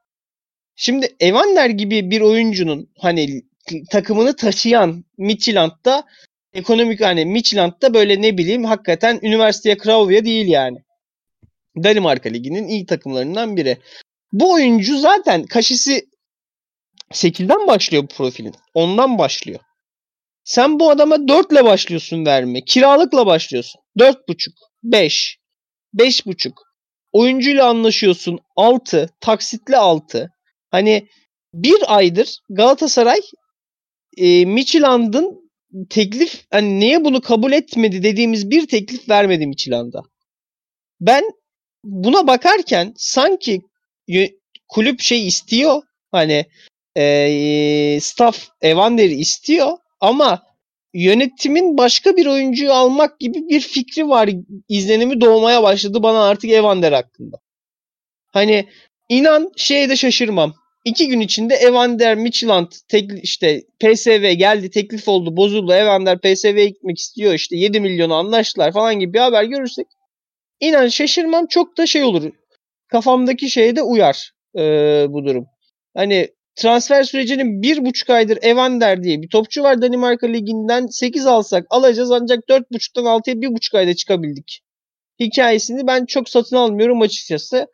[0.76, 3.42] Şimdi Evander gibi bir oyuncunun hani
[3.90, 6.04] takımını taşıyan Midtjylland'da
[6.54, 10.78] ekonomik hani Midtjylland'da böyle ne bileyim hakikaten üniversiteye Craiova değil yani.
[11.82, 13.78] Danimarka Ligi'nin iyi takımlarından biri.
[14.32, 16.08] Bu oyuncu zaten kaşisi
[17.12, 18.54] 8'den başlıyor bu profilin.
[18.74, 19.60] Ondan başlıyor.
[20.44, 22.64] Sen bu adama 4 ile başlıyorsun verme.
[22.64, 23.80] Kiralıkla başlıyorsun.
[23.98, 24.50] 4.5,
[24.82, 25.38] 5,
[25.94, 26.52] 5.5.
[27.12, 30.30] Oyuncuyla anlaşıyorsun 6, taksitli 6.
[30.74, 31.08] Hani
[31.54, 33.20] bir aydır Galatasaray
[34.16, 35.50] e, Midtjylland'ın
[35.90, 40.02] teklif hani niye bunu kabul etmedi dediğimiz bir teklif vermedi Midtjylland'a.
[41.00, 41.24] Ben
[41.84, 43.60] buna bakarken sanki
[44.68, 46.46] kulüp şey istiyor hani
[46.96, 50.42] e, staff Evander'i istiyor ama
[50.94, 54.30] yönetimin başka bir oyuncuyu almak gibi bir fikri var
[54.68, 57.36] izlenimi doğmaya başladı bana artık Evander hakkında.
[58.26, 58.68] Hani
[59.08, 60.63] inan şeye de şaşırmam.
[60.84, 65.72] İki gün içinde Evander Midtjylland tek, işte PSV geldi teklif oldu bozuldu.
[65.72, 69.86] Evander PSV'ye gitmek istiyor işte 7 milyonu anlaştılar falan gibi bir haber görürsek
[70.60, 72.32] inan şaşırmam çok da şey olur.
[72.88, 74.60] Kafamdaki şeye de uyar e,
[75.08, 75.46] bu durum.
[75.96, 81.66] Hani transfer sürecinin bir buçuk aydır Evander diye bir topçu var Danimarka Ligi'nden 8 alsak
[81.70, 84.60] alacağız ancak 4.5'tan 6'ya bir buçuk ayda çıkabildik.
[85.20, 87.66] Hikayesini ben çok satın almıyorum açıkçası.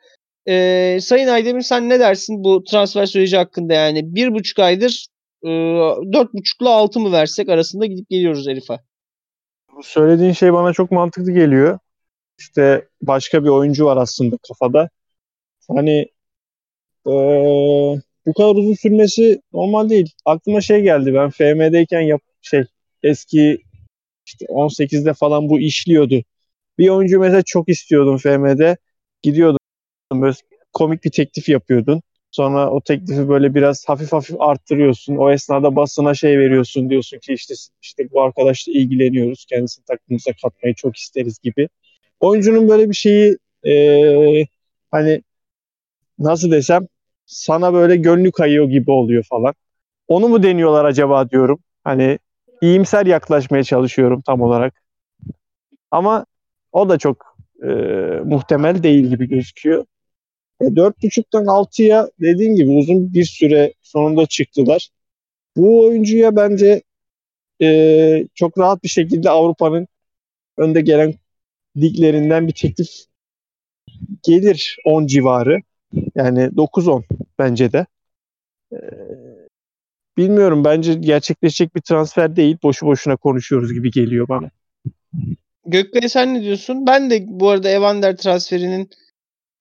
[0.50, 5.06] Ee, Sayın Aydemir sen ne dersin bu transfer süreci hakkında yani bir buçuk aydır
[5.42, 5.48] e,
[6.12, 8.78] dört buçukla altı mı versek arasında gidip geliyoruz Elif'e.
[9.76, 11.78] Bu söylediğin şey bana çok mantıklı geliyor.
[12.38, 14.88] İşte başka bir oyuncu var aslında kafada.
[15.68, 16.08] Hani
[17.06, 17.10] ee,
[18.26, 20.12] bu kadar uzun sürmesi normal değil.
[20.24, 22.64] Aklıma şey geldi ben FM'deyken yap şey
[23.02, 23.58] eski
[24.26, 26.22] işte 18'de falan bu işliyordu.
[26.78, 28.76] Bir oyuncu mesela çok istiyordum FM'de.
[29.22, 29.60] Gidiyordum
[30.12, 30.34] böyle
[30.72, 32.02] komik bir teklif yapıyordun.
[32.30, 35.16] Sonra o teklifi böyle biraz hafif hafif arttırıyorsun.
[35.16, 39.46] O esnada basına şey veriyorsun diyorsun ki işte işte bu arkadaşla ilgileniyoruz.
[39.48, 41.68] Kendisini takımımıza katmayı çok isteriz gibi.
[42.20, 44.46] Oyuncunun böyle bir şeyi e,
[44.90, 45.22] hani
[46.18, 46.86] nasıl desem
[47.26, 49.54] sana böyle gönlü kayıyor gibi oluyor falan.
[50.08, 51.58] Onu mu deniyorlar acaba diyorum.
[51.84, 52.18] Hani
[52.62, 54.74] iyimser yaklaşmaya çalışıyorum tam olarak.
[55.90, 56.26] Ama
[56.72, 57.66] o da çok e,
[58.24, 59.84] muhtemel değil gibi gözüküyor.
[60.60, 64.88] E, 4.5'tan 6'ya dediğim gibi uzun bir süre sonunda çıktılar.
[65.56, 66.82] Bu oyuncuya bence
[67.62, 69.88] e, çok rahat bir şekilde Avrupa'nın
[70.56, 71.14] önde gelen
[71.76, 72.90] liglerinden bir teklif
[74.22, 75.58] gelir 10 civarı.
[76.14, 77.02] Yani 9-10
[77.38, 77.86] bence de.
[78.72, 78.76] Ee,
[80.16, 82.56] bilmiyorum bence gerçekleşecek bir transfer değil.
[82.62, 84.50] Boşu boşuna konuşuyoruz gibi geliyor bana.
[85.66, 86.86] Gökbey sen ne diyorsun?
[86.86, 88.90] Ben de bu arada Evander transferinin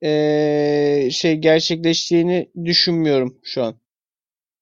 [0.03, 3.75] ee, şey gerçekleştiğini düşünmüyorum şu an.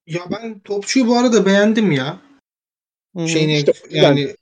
[0.08, 2.20] Ya ben topçuyu bu arada beğendim ya.
[3.16, 3.28] Hı-hı.
[3.28, 4.36] Şeyini işte, yani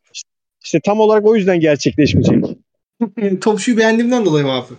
[0.63, 2.45] işte tam olarak o yüzden gerçekleşmeyecek.
[3.41, 4.73] topçuyu beğendiğimden dolayı mı abi?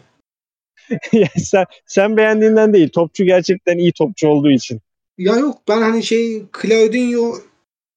[1.36, 2.88] sen, sen beğendiğinden değil.
[2.88, 4.80] Topçu gerçekten iyi topçu olduğu için.
[5.18, 7.34] Ya yok ben hani şey Claudinho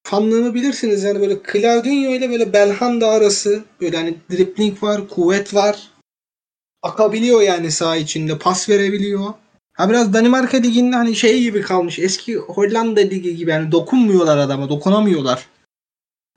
[0.03, 5.89] fanlığını bilirsiniz yani böyle Claudinho ile böyle Belhanda arası böyle hani dribbling var, kuvvet var.
[6.81, 9.33] Akabiliyor yani saha içinde, pas verebiliyor.
[9.73, 11.99] Ha biraz Danimarka liginde hani şey gibi kalmış.
[11.99, 15.47] Eski Hollanda ligi gibi yani dokunmuyorlar adama, dokunamıyorlar.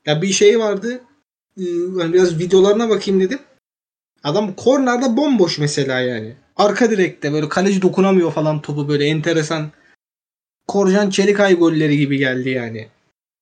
[0.07, 1.01] Ya bir şey vardı.
[1.57, 3.38] Yani biraz videolarına bakayım dedim.
[4.24, 6.34] Adam kornerde bomboş mesela yani.
[6.57, 9.70] Arka direkte böyle kaleci dokunamıyor falan topu böyle enteresan.
[10.66, 12.88] Korjan Çelikay golleri gibi geldi yani.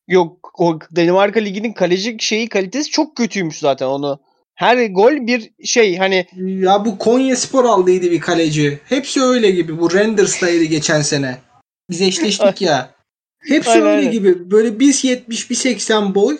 [0.09, 4.21] Yok o Danimarka Ligi'nin kaleci şeyi kalitesi çok kötüymüş zaten onu.
[4.61, 6.27] Her gol bir şey hani.
[6.37, 8.79] Ya bu Konya Spor aldıydı bir kaleci.
[8.85, 9.79] Hepsi öyle gibi.
[9.79, 11.39] Bu Renders'taydı geçen sene.
[11.91, 12.95] Biz eşleştik ya.
[13.39, 14.13] Hepsi aynen, öyle aynen.
[14.13, 14.51] gibi.
[14.51, 16.39] Böyle 1.70 1.80 boy.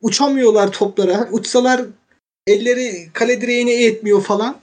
[0.00, 1.28] Uçamıyorlar toplara.
[1.32, 1.84] Uçsalar
[2.46, 4.56] elleri kale direğine etmiyor falan.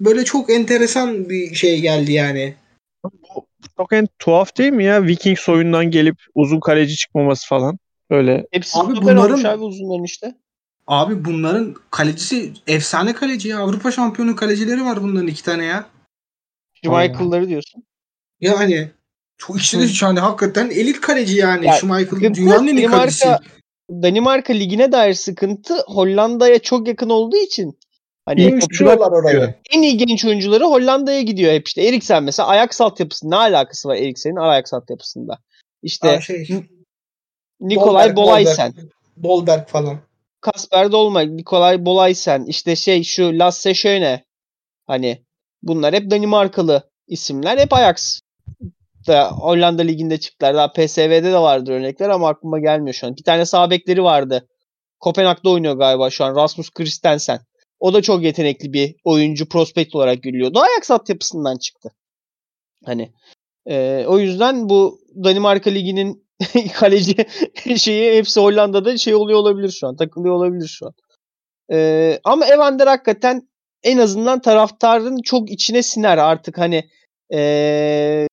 [0.00, 2.54] Böyle çok enteresan bir şey geldi yani.
[3.76, 5.06] Çok en tuhaf değil mi ya?
[5.06, 7.78] Viking soyundan gelip uzun kaleci çıkmaması falan.
[8.10, 8.46] Öyle.
[8.50, 10.34] Hepsi abi bunların abi uzunların işte.
[10.86, 13.58] Abi bunların kalecisi efsane kaleci ya.
[13.58, 15.86] Avrupa şampiyonu kalecileri var bunların iki tane ya.
[16.74, 17.84] Schmeichel'ları diyorsun.
[18.40, 18.90] Yani
[19.36, 21.66] çok ikisi de yani hakikaten elit kaleci yani.
[21.66, 23.28] Ya, Schmeichel dünyanın en iyi kalecisi.
[23.90, 27.78] Danimarka ligine dair sıkıntı Hollanda'ya çok yakın olduğu için
[28.26, 29.54] Hani topçular orayı.
[29.70, 31.82] En iyi genç oyuncuları Hollanda'ya gidiyor hep işte.
[31.82, 35.38] Eriksen mesela Ajax altyapısı ne alakası var Eriksen'in Ajax altyapısında?
[35.82, 36.48] İşte Aa, şey,
[37.60, 38.74] Nikolay Bolaysen.
[39.22, 39.98] Dolberg falan.
[40.42, 44.24] Kasper Dolma, Nikolay Bolaysen, işte şey şu Lasse Schöne.
[44.86, 45.24] Hani
[45.62, 47.58] bunlar hep Danimarkalı isimler.
[47.58, 48.20] Hep Ajax
[49.06, 50.54] da Hollanda liginde çıktılar.
[50.54, 53.16] Daha PSV'de de vardır örnekler ama aklıma gelmiyor şu an.
[53.16, 54.48] Bir tane sağ bekleri vardı.
[55.00, 56.36] Kopenhag'da oynuyor galiba şu an.
[56.36, 57.40] Rasmus Christensen.
[57.80, 60.60] O da çok yetenekli bir oyuncu prospekt olarak görülüyordu.
[60.60, 61.90] Ajax yapısından çıktı.
[62.84, 63.12] Hani
[63.66, 66.21] e, o yüzden bu Danimarka Ligi'nin
[66.74, 67.16] kaleci
[67.76, 69.96] şeyi hepsi Hollanda'da şey oluyor olabilir şu an.
[69.96, 70.94] Takılıyor olabilir şu an.
[71.72, 73.48] E, ama Evander hakikaten
[73.82, 76.88] en azından taraftarın çok içine siner artık hani
[77.34, 78.28] e,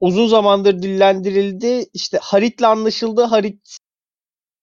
[0.00, 1.86] uzun zamandır dillendirildi.
[1.94, 3.22] İşte Harit'le anlaşıldı.
[3.22, 3.76] Harit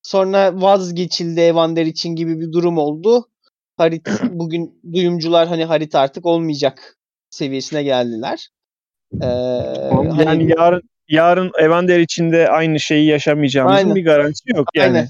[0.03, 3.29] sonra vazgeçildi Evander için gibi bir durum oldu.
[3.77, 6.97] Harit bugün duyumcular hani Harit artık olmayacak
[7.29, 8.49] seviyesine geldiler.
[9.21, 13.95] Ee, yani hani, yarın yarın Evander için de aynı şeyi yaşamayacağımızın aynen.
[13.95, 14.97] bir garantisi yok yani.
[14.97, 15.09] Aynen.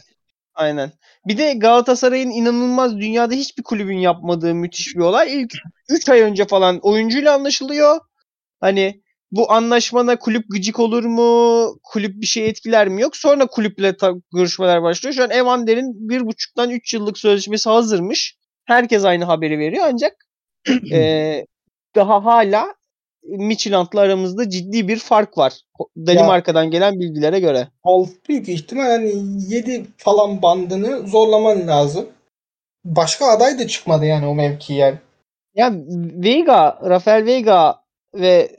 [0.55, 0.91] Aynen.
[1.27, 5.41] Bir de Galatasaray'ın inanılmaz dünyada hiçbir kulübün yapmadığı müthiş bir olay.
[5.41, 5.53] İlk
[5.89, 7.99] 3 ay önce falan oyuncuyla anlaşılıyor.
[8.59, 11.79] Hani bu anlaşmana kulüp gıcık olur mu?
[11.83, 13.01] Kulüp bir şey etkiler mi?
[13.01, 13.17] Yok.
[13.17, 15.13] Sonra kulüple ta- görüşmeler başlıyor.
[15.13, 18.37] Şu an Evander'in bir buçuktan 3 yıllık sözleşmesi hazırmış.
[18.65, 20.13] Herkes aynı haberi veriyor ancak
[20.91, 21.45] e,
[21.95, 22.76] daha hala
[23.27, 25.53] Midtjylland'la aramızda ciddi bir fark var.
[25.97, 27.67] Danimarka'dan gelen bilgilere göre.
[27.83, 29.13] Alt büyük ihtimal yani
[29.47, 32.09] 7 falan bandını zorlaman lazım.
[32.85, 34.99] Başka aday da çıkmadı yani o mevkiye.
[35.55, 35.73] Ya
[36.23, 37.81] Veiga, Rafael Veiga
[38.15, 38.55] ve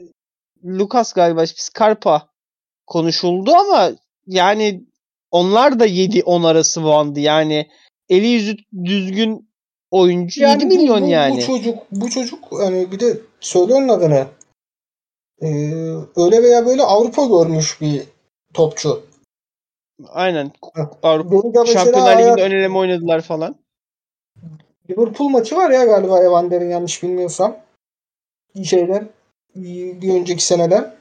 [0.65, 2.29] Lucas galiba Scarpa
[2.87, 3.91] konuşuldu ama
[4.27, 4.83] yani
[5.31, 7.19] onlar da 7-10 arası bandı.
[7.19, 7.67] Yani
[8.09, 9.49] eli yüzü düzgün
[9.91, 11.37] oyuncu 7 bu- milyon bu, yani.
[11.37, 14.27] Bu çocuk, bu çocuk hani bir de söyle onun adını.
[15.41, 15.47] Ee,
[16.15, 18.03] öyle veya böyle Avrupa görmüş bir
[18.53, 19.03] topçu.
[20.07, 20.51] Aynen.
[21.03, 23.55] Avrupa Şampiyonlar Ligi'nde hayat- ön eleme oynadılar falan.
[24.89, 27.57] Liverpool maçı var ya galiba Evander'in yanlış bilmiyorsam.
[28.63, 29.09] Şeyden
[29.55, 30.95] bir önceki seneden.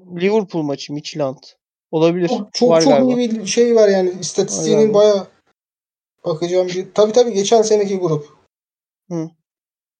[0.00, 1.38] Liverpool maçı Midtjylland.
[1.90, 2.28] Olabilir.
[2.28, 3.20] Çok çok, var çok galiba.
[3.20, 5.26] iyi bir şey var yani istatistiğinin baya
[6.24, 6.94] bakacağım bir.
[6.94, 8.36] Tabii tabii geçen seneki grup.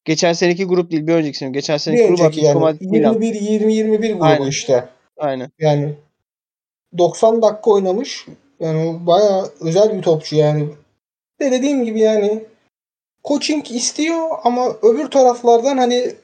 [0.05, 1.51] Geçen seneki grup değil bir önceki sene.
[1.51, 3.13] Geçen Bir seneki grup önceki yani Madrid Milan.
[3.13, 4.47] 21 20 21 grubu Aynen.
[4.47, 4.89] işte.
[5.17, 5.51] Aynen.
[5.59, 5.95] Yani
[6.99, 8.27] 90 dakika oynamış.
[8.61, 10.69] Yani o bayağı özel bir topçu yani.
[11.41, 12.45] De dediğim gibi yani
[13.25, 16.15] coaching istiyor ama öbür taraflardan hani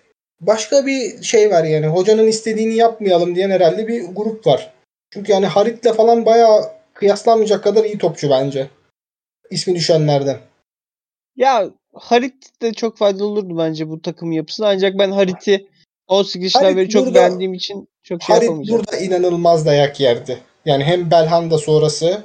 [0.41, 1.87] başka bir şey var yani.
[1.87, 4.73] Hocanın istediğini yapmayalım diyen herhalde bir grup var.
[5.11, 6.63] Çünkü yani Harit'le falan bayağı
[6.95, 8.69] kıyaslanmayacak kadar iyi topçu bence.
[9.51, 10.39] İsmi düşenlerden.
[11.37, 11.71] Ya
[12.01, 14.69] Harit de çok faydalı olurdu bence bu takım yapısına.
[14.69, 15.69] Ancak ben Harit'i
[16.07, 18.79] 18 yaşından beri çok burada- beğendiğim için çok şey Harit yapamayacağım.
[18.83, 20.39] burada inanılmaz dayak yerdi.
[20.65, 22.23] Yani hem Belhanda sonrası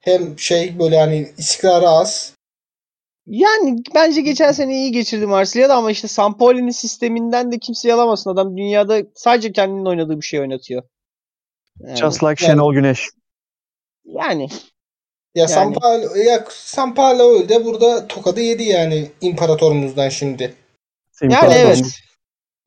[0.00, 2.34] hem şey böyle hani istikrarı az.
[3.26, 8.30] Yani bence geçen sene iyi geçirdi Marsilya'da ama işte Sampoli'nin sisteminden de kimse alamasın.
[8.30, 10.82] Adam dünyada sadece kendinin oynadığı bir şey oynatıyor.
[11.80, 13.08] Yani, Just like Yani- Şenol Güneş.
[14.04, 14.48] yani
[15.34, 15.50] Ya Yani.
[15.50, 20.54] Sampaolo ya Sampaolo de burada tokadı yedi yani imparatorumuzdan şimdi.
[21.22, 21.82] yani evet.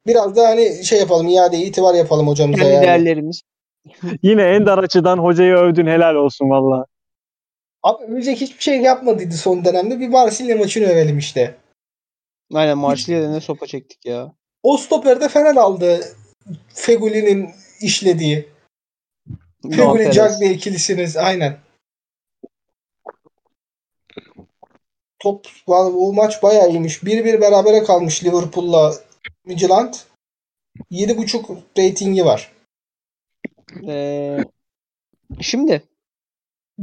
[0.07, 2.83] Biraz da hani şey yapalım iade itibar yapalım hocamıza Kendi yani.
[2.83, 3.41] değerlerimiz.
[4.23, 6.85] Yine Ender açıdan hocayı övdün helal olsun valla.
[7.83, 9.99] Abi övecek hiçbir şey yapmadıydı son dönemde.
[9.99, 11.55] Bir Marsilya maçını övelim işte.
[12.53, 14.33] Aynen Marsilya'da ne sopa çektik ya.
[14.63, 15.99] O stoperde Fener aldı.
[16.73, 17.49] Feguli'nin
[17.81, 18.47] işlediği.
[19.71, 20.11] Feguli.
[20.11, 21.57] Cagney ikilisiniz aynen.
[25.23, 27.03] Top o maç bayağı iyiymiş.
[27.03, 28.93] 1-1 berabere kalmış Liverpool'la
[29.45, 29.93] Midtjylland.
[30.91, 32.51] 7.5 reytingi var.
[33.87, 34.37] Ee,
[35.41, 35.83] şimdi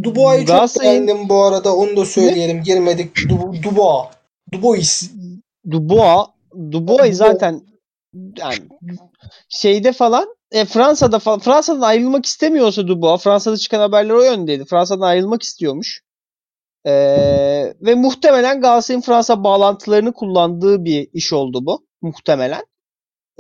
[0.03, 1.77] Dubois'u çok beğendim bu arada.
[1.77, 2.63] Onu da söyleyelim.
[2.63, 3.29] Girmedik.
[3.29, 4.07] Du Dubois.
[4.53, 5.11] Dubois.
[5.71, 6.27] Dubois
[6.71, 7.63] Dubois zaten
[8.39, 8.69] yani
[9.49, 14.65] şeyde falan e, Fransa'da falan Fransa'dan ayrılmak istemiyorsa Dubois Fransa'da çıkan haberler o yöndeydi.
[14.65, 16.03] Fransa'dan ayrılmak istiyormuş.
[16.87, 21.87] Ee, ve muhtemelen Galatasaray'ın Fransa bağlantılarını kullandığı bir iş oldu bu.
[22.03, 22.63] Muhtemelen.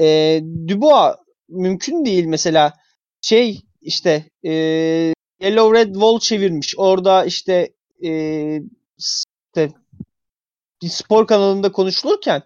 [0.01, 1.14] Ee, Dubois
[1.49, 2.72] mümkün değil mesela
[3.20, 4.51] şey işte e,
[5.41, 6.74] Yellow Red Wall çevirmiş.
[6.78, 7.72] Orada işte
[8.05, 8.11] e,
[8.99, 9.68] işte
[10.82, 12.43] bir spor kanalında konuşulurken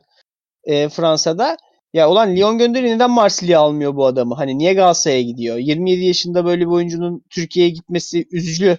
[0.65, 1.57] e, Fransa'da
[1.93, 4.35] ya ulan Lyon gönderiyor neden Marsilya almıyor bu adamı?
[4.35, 5.57] Hani niye Galatasaray'a gidiyor?
[5.57, 8.79] 27 yaşında böyle bir oyuncunun Türkiye'ye gitmesi üzücü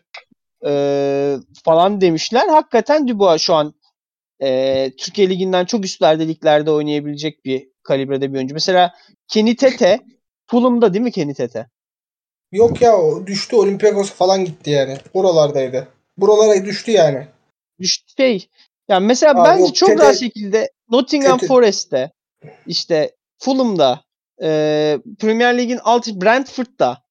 [0.65, 2.47] e, falan demişler.
[2.47, 3.73] Hakikaten Dubois şu an
[4.41, 8.53] e, Türkiye Ligi'nden çok üstlerde liglerde oynayabilecek bir kalibrede bir oyuncu.
[8.53, 8.93] Mesela
[9.27, 9.99] Kenny Tete
[10.47, 11.67] Fulham'da değil mi Kenny Tete?
[12.51, 14.97] Yok ya o düştü Olympiakos'a falan gitti yani.
[15.13, 15.87] Oralardaydı.
[16.17, 17.27] Buralara düştü yani.
[17.79, 18.49] Düştü şey.
[18.89, 22.11] Yani mesela Aa, bence yok, çok Tete- rahat şekilde Nottingham Tete- Forest'te
[22.67, 24.03] işte Fulham'da
[24.41, 24.47] e,
[25.19, 27.04] Premier Lig'in alt Brentford'da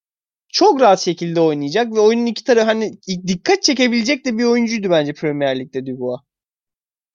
[0.55, 2.93] çok rahat şekilde oynayacak ve oyunun iki tarafı hani
[3.27, 6.21] dikkat çekebilecek de bir oyuncuydu bence Premier Lig'de Dubois.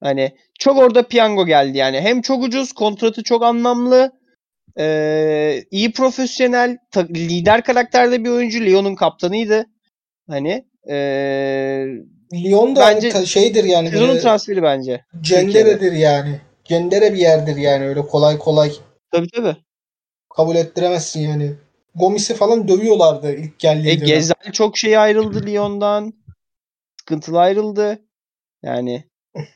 [0.03, 2.01] Hani çok orada piyango geldi yani.
[2.01, 4.11] Hem çok ucuz, kontratı çok anlamlı,
[4.79, 8.59] e, iyi profesyonel, lider karakterde bir oyuncu.
[8.59, 9.65] Lyon'un kaptanıydı.
[10.29, 10.95] Hani e,
[12.33, 13.93] Lyon da Bence hani şeydir yani.
[13.93, 15.05] böyle transferi bence.
[15.21, 16.41] Cenderedir yani.
[16.65, 17.87] Cendere bir yerdir yani.
[17.87, 18.71] Öyle kolay kolay
[19.11, 19.57] Tabii tabii.
[20.35, 21.53] kabul ettiremezsin yani.
[21.99, 23.95] Gomis'i falan dövüyorlardı ilk geldiği E.
[23.95, 26.13] Gezel çok şey ayrıldı Lyon'dan.
[26.99, 27.99] Sıkıntılı ayrıldı.
[28.63, 29.03] Yani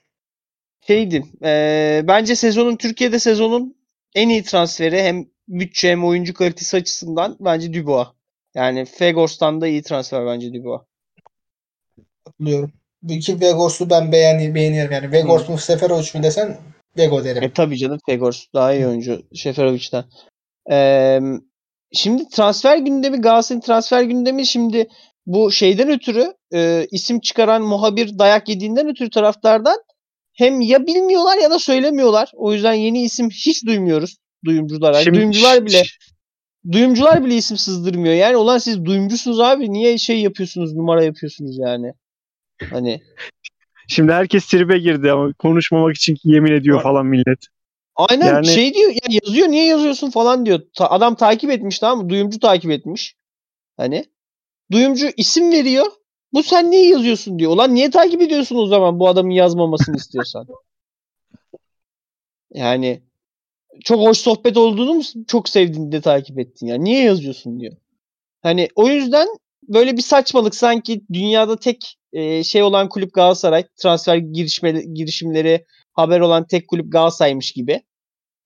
[0.87, 1.23] şeydi.
[1.43, 3.75] e, bence sezonun Türkiye'de sezonun
[4.15, 8.07] en iyi transferi hem bütçe hem oyuncu kalitesi açısından bence Dubois.
[8.55, 10.81] Yani Fegors'tan da iyi transfer bence Dubois.
[12.25, 12.71] katılıyorum.
[13.09, 15.11] İki Vegors'u ben beğeni, beğeniyorum yani.
[15.11, 16.57] Vegors mu Seferovic mi desen
[16.97, 17.43] Vego derim.
[17.43, 20.05] E tabii canım Fegors daha iyi oyuncu Şeferovic'den.
[20.71, 21.19] Ee,
[21.93, 24.87] şimdi transfer gündemi Galatasaray'ın transfer gündemi şimdi
[25.25, 29.77] bu şeyden ötürü e, isim çıkaran muhabir dayak yediğinden ötürü taraftardan
[30.33, 32.31] hem ya bilmiyorlar ya da söylemiyorlar.
[32.35, 34.93] O yüzden yeni isim hiç duymuyoruz duyumcular.
[34.93, 35.83] Yani Şimdi- duyumcular bile
[36.71, 38.15] duyumcular bile isim sızdırmıyor.
[38.15, 39.73] Yani olan siz duyumcusunuz abi.
[39.73, 41.93] Niye şey yapıyorsunuz, numara yapıyorsunuz yani?
[42.69, 43.01] Hani
[43.87, 47.39] Şimdi herkes tribe girdi ama konuşmamak için yemin ediyor falan millet.
[47.95, 50.61] Aynen Yani- şey diyor ya yazıyor niye yazıyorsun falan diyor.
[50.73, 52.09] Ta- adam takip etmiş tamam mı?
[52.09, 53.15] Duyumcu takip etmiş.
[53.77, 54.05] Hani
[54.71, 55.85] duyumcu isim veriyor.
[56.33, 57.51] Bu sen niye yazıyorsun diyor.
[57.51, 60.47] Ulan niye takip ediyorsun o zaman bu adamın yazmamasını istiyorsan?
[62.53, 63.01] Yani
[63.83, 66.75] çok hoş sohbet olduğunu mu çok sevdiğinde de takip ettin ya.
[66.77, 67.73] Niye yazıyorsun diyor.
[68.41, 69.27] Hani o yüzden
[69.67, 76.19] böyle bir saçmalık sanki dünyada tek e, şey olan kulüp Galatasaray transfer girişme, girişimleri haber
[76.19, 77.81] olan tek kulüp Galatasaray'mış gibi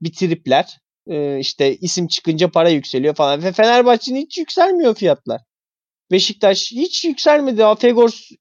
[0.02, 0.78] bir tripler.
[1.08, 3.44] E, işte isim çıkınca para yükseliyor falan.
[3.44, 5.42] Ve Fenerbahçe'nin hiç yükselmiyor fiyatlar.
[6.12, 7.64] Beşiktaş hiç yükselmedi.
[7.80, 8.32] Fegors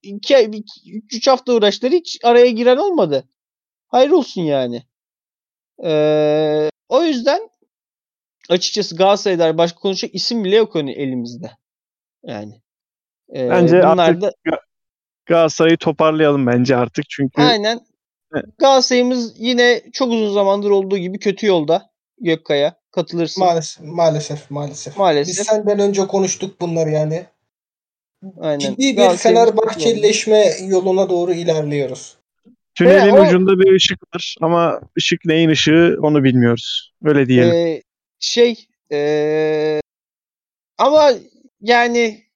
[1.13, 1.93] 3 hafta uğraştılar.
[1.93, 3.29] Hiç araya giren olmadı.
[3.89, 4.83] Hayır olsun yani.
[5.85, 7.51] Ee, o yüzden
[8.49, 11.51] açıkçası Galatasaray'da başka konuşacak isim bile yok hani elimizde.
[12.25, 12.63] Yani.
[13.35, 14.33] Ee, Bence bunlar artık da
[15.27, 17.05] Galatasaray'ı toparlayalım bence artık.
[17.09, 17.81] Çünkü aynen.
[18.59, 21.91] Galatasaray'ımız yine çok uzun zamandır olduğu gibi kötü yolda.
[22.21, 23.45] Gökkaya katılırsın.
[23.45, 24.97] Maalesef, maalesef, maalesef.
[24.97, 25.39] Maalesef.
[25.39, 27.27] Biz senden önce konuştuk bunları yani.
[28.41, 28.59] Aynen.
[28.59, 29.17] Ciddi bir.
[29.17, 32.17] Fenerbahçeleşme yoluna doğru ilerliyoruz.
[32.75, 36.93] tünelin Ve o- ucunda bir ışık var ama ışık neyin ışığı onu bilmiyoruz.
[37.05, 37.55] Öyle diyelim.
[37.55, 37.83] Ee,
[38.21, 39.81] şey ee,
[40.79, 41.13] ama
[41.61, 42.27] yani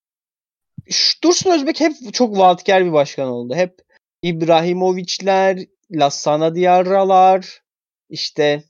[1.25, 3.55] Dursun Özbek hep çok vaatkar bir başkan oldu.
[3.55, 3.79] Hep
[4.23, 5.59] İbrahimovic'ler,
[5.91, 7.63] Lassana Diarra'lar,
[8.09, 8.63] işte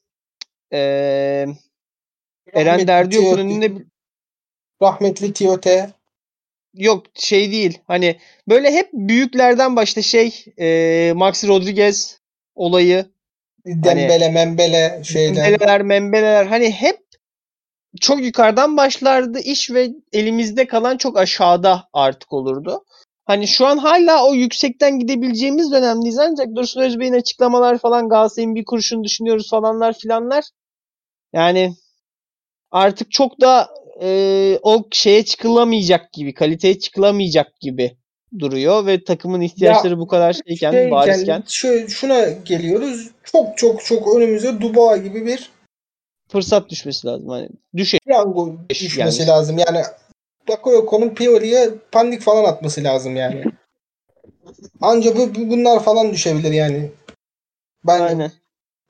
[0.73, 1.47] ee,
[2.53, 3.73] Eren Tiote- önünde
[4.83, 5.91] Rahmetli Tiote.
[6.75, 7.79] yok şey değil.
[7.87, 8.19] Hani
[8.49, 12.21] böyle hep büyüklerden başta şey ee, Maxi Rodriguez
[12.55, 13.07] olayı
[13.67, 15.51] Dembele, Membele şeyler.
[15.51, 16.99] Membeleler, membeleler hani hep
[18.01, 22.85] çok yukarıdan başlardı iş ve elimizde kalan çok aşağıda artık olurdu.
[23.31, 28.65] Hani şu an hala o yüksekten gidebileceğimiz dönemdeyiz ancak Dursun Özbey'in açıklamalar falan Galatasaray'ın bir
[28.65, 30.45] kuruşunu düşünüyoruz falanlar filanlar.
[31.33, 31.75] Yani
[32.71, 33.71] artık çok da
[34.03, 37.97] e, o şeye çıkılamayacak gibi, kaliteye çıkılamayacak gibi
[38.39, 43.11] duruyor ve takımın ihtiyaçları bu kadar şeyken, Şeyken, barizken şöyle, şuna geliyoruz.
[43.25, 45.51] Çok çok çok önümüze Dubai gibi bir
[46.29, 47.29] fırsat düşmesi lazım.
[47.29, 49.31] Hani düşe piyango düşmesi Yani.
[49.31, 49.59] lazım.
[49.59, 49.83] Yani
[50.51, 53.45] Bakayoko'nun Pioli'ye pandik falan atması lazım yani.
[54.81, 56.91] Anca bu, bu- bunlar falan düşebilir yani.
[57.87, 58.33] Ben Aynen.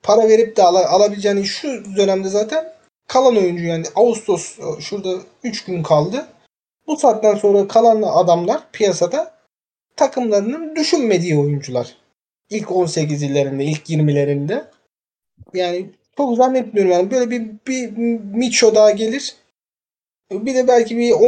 [0.03, 2.73] para verip de ala, alabileceğini şu dönemde zaten
[3.09, 6.27] kalan oyuncu yani Ağustos şurada 3 gün kaldı.
[6.87, 9.35] Bu saatten sonra kalan adamlar piyasada
[9.97, 11.97] takımlarının düşünmediği oyuncular.
[12.51, 14.65] İlk 18'lerinde, ilk 20'lerinde.
[15.55, 17.91] Yani çok zannetmiyorum yani böyle bir, bir
[18.37, 19.35] Micho daha gelir.
[20.33, 21.21] Bir de belki bir 10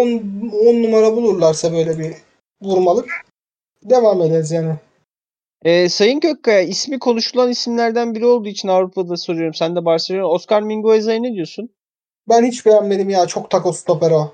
[0.69, 2.15] 10 numara bulurlarsa böyle bir
[2.63, 3.11] vurmalık.
[3.83, 4.75] Devam ederiz yani.
[5.65, 9.55] Ee, Sayın Gökkaya ismi konuşulan isimlerden biri olduğu için Avrupa'da soruyorum.
[9.55, 10.27] Sen de Barcelona.
[10.27, 11.71] Oscar Mingueza'ya ne diyorsun?
[12.29, 13.27] Ben hiç beğenmedim ya.
[13.27, 14.33] Çok taco stoper o.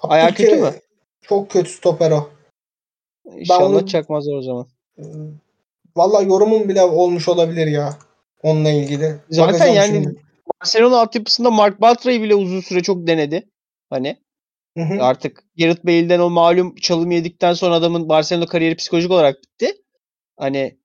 [0.00, 0.70] Ayağı kötü mü?
[1.22, 2.30] Çok kötü stoper o.
[3.36, 4.66] İnşallah onu- çakmazlar o zaman.
[5.96, 7.98] Vallahi yorumum bile olmuş olabilir ya.
[8.42, 9.14] Onunla ilgili.
[9.30, 10.22] Zaten Bakacağım yani- şimdi.
[10.60, 13.48] Barcelona altyapısında Mark Bartra'yı bile uzun süre çok denedi.
[13.92, 14.16] Hani
[14.76, 15.02] Hı hı.
[15.02, 19.72] artık Gareth Bale'den o malum çalım yedikten sonra adamın Barcelona kariyeri psikolojik olarak bitti.
[20.36, 20.78] Hani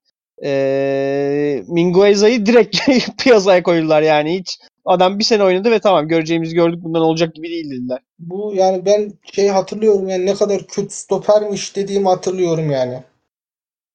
[0.43, 2.77] ee, Mingueza'yı direkt
[3.23, 7.49] piyasaya koydular yani hiç adam bir sene oynadı ve tamam göreceğimizi gördük bundan olacak gibi
[7.49, 7.99] değil dediler.
[8.19, 13.03] Bu yani ben şey hatırlıyorum yani ne kadar kötü stopermiş dediğimi hatırlıyorum yani.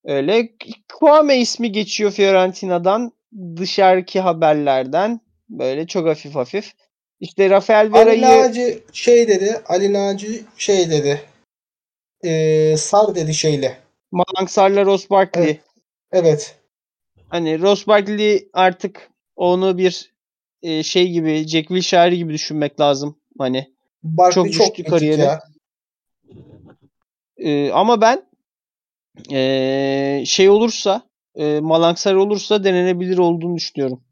[0.05, 0.49] Öyle
[0.89, 3.13] Kwame ismi geçiyor Fiorentina'dan
[3.57, 6.73] dışarıki haberlerden böyle çok hafif hafif.
[7.23, 9.63] İşte Rafael Ali Vera'yı Naci şey dedi.
[9.67, 11.21] Ali Naci şey dedi.
[12.25, 13.79] Ee, sar dedi şeyle.
[14.11, 15.45] Malangsar'la Ross Barkley.
[15.45, 15.61] Evet.
[16.13, 16.57] Evet.
[17.29, 20.13] Hani Ross Barkley artık onu bir
[20.63, 23.19] e, şey gibi Jack Wilshere gibi düşünmek lazım.
[23.39, 25.21] Hani Barkley Çok çok, düştü kariyeri.
[25.21, 25.43] ya.
[27.37, 28.27] e, ama ben
[29.33, 31.03] e, şey olursa
[31.35, 34.05] e, Malangsar olursa denenebilir olduğunu düşünüyorum.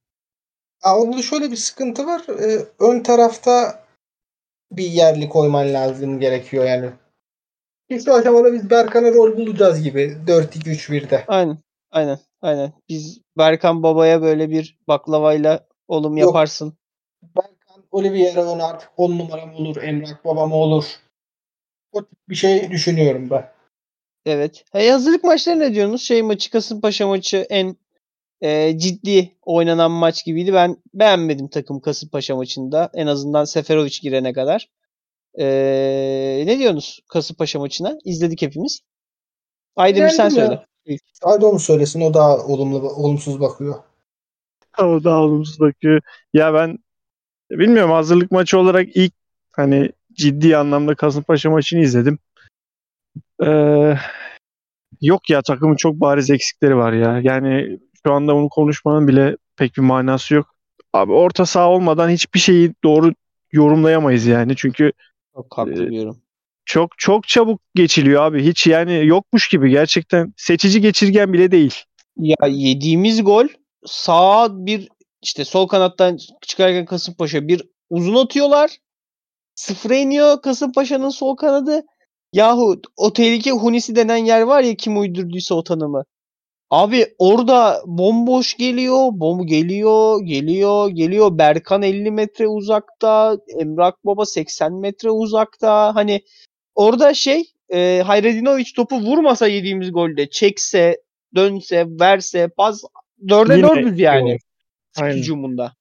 [0.80, 2.22] Ha, onda şöyle bir sıkıntı var.
[2.28, 3.84] Ee, ön tarafta
[4.72, 6.90] bir yerli koyman lazım gerekiyor yani.
[8.04, 11.24] şu aşamada biz Berkan'a rol bulacağız gibi 4-2-3-1'de.
[11.28, 11.58] Aynen.
[11.90, 12.18] Aynen.
[12.42, 12.72] Aynen.
[12.88, 16.28] Biz Berkan Baba'ya böyle bir baklavayla oğlum Yok.
[16.28, 16.74] yaparsın.
[17.22, 20.84] Berkan Oliveira'nın artık 10 numaram olur, Emrah babam olur.
[21.92, 23.52] O tip bir şey düşünüyorum ben.
[24.26, 24.64] Evet.
[24.72, 26.02] Hey, hazırlık maçları ne diyorsunuz?
[26.02, 27.76] Şey maçı Kasımpaşa maçı en
[28.40, 30.52] e, ciddi oynanan maç gibiydi.
[30.52, 32.90] Ben beğenmedim takım Kasımpaşa maçında.
[32.94, 34.68] En azından Seferovic girene kadar.
[35.38, 35.46] E,
[36.46, 37.98] ne diyorsunuz Kasımpaşa maçına?
[38.04, 38.80] İzledik hepimiz.
[39.76, 40.30] Aydemir sen ya.
[40.30, 40.66] söyle.
[41.22, 42.00] Hadi onu söylesin.
[42.00, 43.74] O daha olumlu, olumsuz bakıyor.
[44.78, 46.00] O daha olumsuz bakıyor.
[46.32, 46.78] Ya ben
[47.50, 49.12] bilmiyorum hazırlık maçı olarak ilk
[49.52, 52.18] hani ciddi anlamda Kasımpaşa maçını izledim.
[53.44, 53.94] Ee,
[55.00, 57.20] yok ya takımın çok bariz eksikleri var ya.
[57.22, 60.54] Yani şu anda bunu konuşmanın bile pek bir manası yok.
[60.92, 63.12] Abi orta saha olmadan hiçbir şeyi doğru
[63.52, 64.56] yorumlayamayız yani.
[64.56, 64.92] Çünkü
[65.34, 66.22] Çok Ee, diyorum.
[66.64, 68.44] çok çok çabuk geçiliyor abi.
[68.46, 71.74] Hiç yani yokmuş gibi gerçekten seçici geçirgen bile değil.
[72.16, 73.46] Ya yediğimiz gol
[73.86, 74.88] sağa bir
[75.22, 78.70] işte sol kanattan çıkarken Kasımpaşa bir uzun atıyorlar.
[79.54, 81.82] Sıfıra iniyor Kasımpaşa'nın sol kanadı.
[82.32, 86.04] Yahu o tehlike Hunisi denen yer var ya kim uydurduysa o tanımı.
[86.70, 91.38] Abi orada bomboş geliyor, bom geliyor, geliyor, geliyor.
[91.38, 95.94] Berkan 50 metre uzakta, Emrak Baba 80 metre uzakta.
[95.94, 96.20] Hani
[96.74, 101.00] orada şey, e, Hayredinovic topu vurmasa yediğimiz golde çekse,
[101.34, 102.82] dönse, verse, pas
[103.28, 104.38] dörde dördüz yani.
[105.02, 105.72] Hücumunda.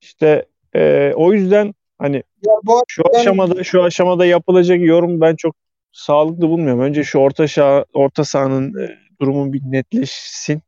[0.00, 5.36] İşte e, o yüzden hani Ya bu şu Ben- aşamada şu aşamada yapılacak yorum ben
[5.36, 5.56] çok
[5.92, 6.80] sağlıklı bulmuyorum.
[6.80, 10.62] Önce şu orta saha orta sahanın e, durumu bir netleşsin.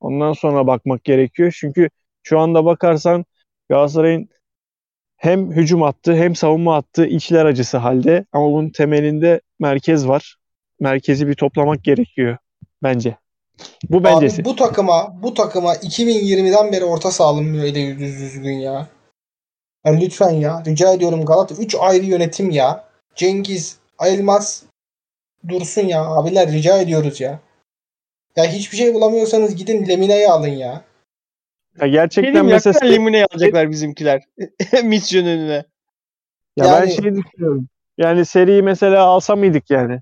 [0.00, 1.56] Ondan sonra bakmak gerekiyor.
[1.60, 1.90] Çünkü
[2.22, 3.24] şu anda bakarsan
[3.68, 4.28] Galatasaray'ın
[5.16, 10.36] hem hücum attı hem savunma attı içler acısı halde ama bunun temelinde merkez var.
[10.80, 12.36] Merkezi bir toplamak gerekiyor
[12.82, 13.16] bence.
[13.90, 14.42] Bu bencesi.
[14.42, 18.88] Abi bu takıma bu takıma 2020'den beri orta saha alınmıyor öyle yüz düzgün ya.
[19.86, 20.62] Yani lütfen ya.
[20.66, 22.84] Rica ediyorum Galata 3 ayrı yönetim ya.
[23.14, 24.62] Cengiz, Elmas,
[25.48, 26.04] Dursun ya.
[26.04, 27.40] Abiler rica ediyoruz ya.
[28.36, 30.84] Ya hiçbir şey bulamıyorsanız gidin Lemine'yi alın ya.
[31.80, 34.22] Ya gerçekten ya mesela Limone'yi alacaklar bizimkiler.
[34.84, 35.64] Misyon önüne.
[36.56, 37.68] Ya ben Yani- şey düşünüyorum.
[37.98, 40.00] Yani seriyi mesela alsa mıydık yani?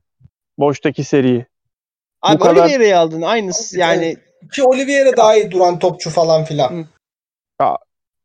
[0.59, 1.47] Boştaki seriyi.
[2.23, 3.23] Abi kadar- Oliveira'yı aldın.
[3.23, 4.17] Aynısı yani.
[4.53, 6.71] Ki Oliveira daha iyi duran topçu falan filan.
[6.71, 6.87] Hı.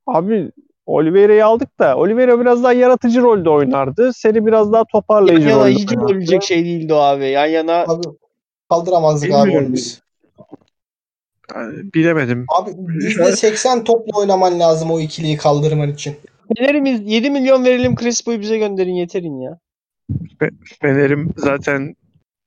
[0.07, 0.51] Abi
[0.85, 4.13] Oliveira'yı aldık da Oliveira biraz daha yaratıcı rolde oynardı.
[4.13, 7.25] Seri biraz daha Yan toparlayıcı yana rolde hiç olabilecek şey değildi o abi.
[7.25, 8.07] Yan yana Abi
[8.69, 9.67] kaldıramazdık abi Bilmiyorum.
[9.67, 10.01] onu biz.
[11.55, 12.45] Yani bilemedim.
[12.59, 16.15] Abi %80 topla oynaman lazım o ikiliyi kaldırman için.
[16.57, 19.59] Fener'imiz 7 milyon verelim Crespo'yu bize gönderin yeterin ya.
[20.81, 21.95] Fener'im zaten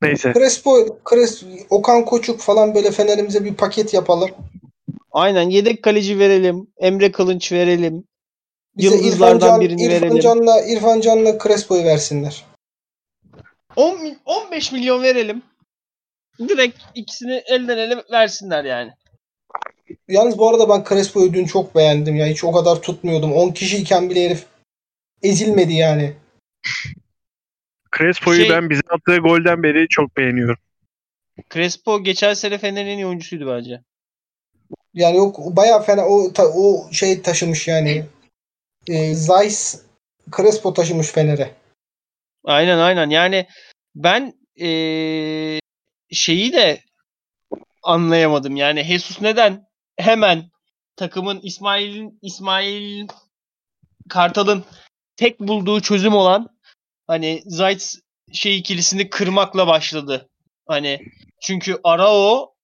[0.02, 0.32] neyse.
[0.32, 4.30] Crespo, Cres, Okan Koçuk falan böyle Fener'imize bir paket yapalım.
[5.12, 6.66] Aynen yedek kaleci verelim.
[6.78, 8.04] Emre Kılınç verelim.
[8.76, 10.20] Bize Yıldızlardan İrfan Can, birini İrfan verelim.
[10.20, 12.44] Can'la İrfan Can'la Crespo'yu versinler.
[13.76, 15.42] 10 mil- 15 milyon verelim.
[16.38, 18.92] Direkt ikisini elden ele versinler yani.
[20.08, 22.26] Yalnız bu arada ben Crespo'yu dün çok beğendim ya.
[22.26, 23.32] Hiç o kadar tutmuyordum.
[23.32, 24.46] 10 kişiyken bile herif
[25.22, 26.12] ezilmedi yani.
[27.98, 30.56] Crespo'yu Şey- ben bize attığı golden beri çok beğeniyorum.
[31.54, 33.80] Crespo geçen sene Fener'in en iyi oyuncusuydu bence.
[34.94, 38.06] Yani yok bayağı fena o ta- o şey taşımış yani.
[38.88, 39.82] E, Zeiss
[40.36, 41.50] Crespo taşımış Fener'e.
[42.44, 43.10] Aynen aynen.
[43.10, 43.46] Yani
[43.94, 45.60] ben eee,
[46.12, 46.80] şeyi de
[47.82, 48.56] anlayamadım.
[48.56, 50.50] Yani Jesus neden hemen
[50.96, 53.08] takımın İsmail'in İsmail
[54.08, 54.64] Kartal'ın
[55.16, 56.48] tek bulduğu çözüm olan
[57.06, 57.94] hani Zayt
[58.32, 60.28] şey ikilisini kırmakla başladı.
[60.66, 61.00] Hani
[61.42, 62.54] çünkü Arao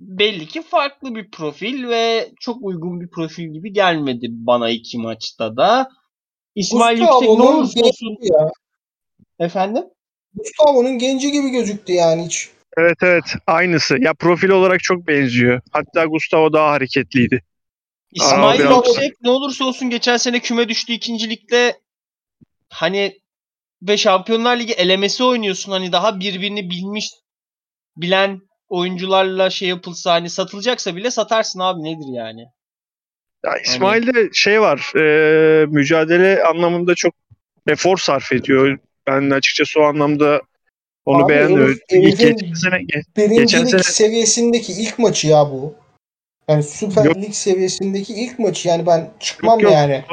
[0.00, 5.56] belli ki farklı bir profil ve çok uygun bir profil gibi gelmedi bana iki maçta
[5.56, 5.90] da.
[6.54, 8.50] İsmail Yüksek ne olursa olsun ya.
[9.38, 9.84] efendim.
[10.34, 12.50] Gustavo'nun genci gibi gözüktü yani hiç.
[12.78, 13.96] Evet evet aynısı.
[14.00, 15.60] Ya profil olarak çok benziyor.
[15.72, 17.42] Hatta Gustavo daha hareketliydi.
[18.12, 21.76] İsmail Yüksek ne olursa olsun geçen sene küme düştü ikincilikte
[22.68, 23.18] hani
[23.82, 27.10] ve Şampiyonlar Ligi elemesi oynuyorsun hani daha birbirini bilmiş
[27.96, 32.46] bilen oyuncularla şey yapılsa hani satılacaksa bile satarsın abi nedir yani.
[33.44, 34.92] Ya İsmail'de şey var.
[34.96, 37.14] e, mücadele anlamında çok
[37.66, 38.78] efor sarf ediyor.
[39.06, 40.40] Ben açıkçası o anlamda
[41.08, 41.56] onu Abi beğendim.
[41.62, 45.74] herifin- Geçen sene ge- Birincilik sene- seviyesindeki ilk maçı ya bu.
[46.48, 47.16] Yani Süper Yok.
[47.16, 49.72] Lig seviyesindeki ilk maçı yani ben çıkmam Yok, yok.
[49.72, 50.04] yani.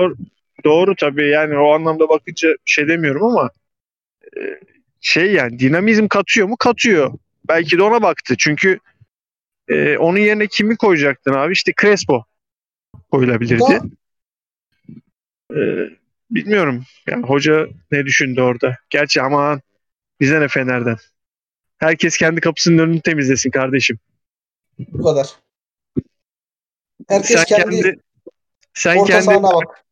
[0.65, 3.49] Doğru tabii yani o anlamda bakınca şey demiyorum ama
[4.37, 4.39] e,
[5.01, 6.57] şey yani dinamizm katıyor mu?
[6.57, 7.13] Katıyor.
[7.47, 8.35] Belki de ona baktı.
[8.37, 8.79] Çünkü
[9.67, 11.53] e, onun yerine kimi koyacaktın abi?
[11.53, 12.25] İşte Crespo
[13.11, 13.59] koyulabilirdi.
[13.61, 13.81] Da-
[15.51, 15.59] E,
[16.31, 16.83] bilmiyorum.
[17.07, 18.77] Yani hoca ne düşündü orada?
[18.89, 19.61] Gerçi aman
[20.19, 20.97] bize ne Fener'den.
[21.77, 23.99] Herkes kendi kapısının önünü temizlesin kardeşim.
[24.79, 25.27] Bu kadar.
[27.09, 27.99] Herkes sen kendi, kendi,
[28.73, 29.85] sen orta kendi sahana bak.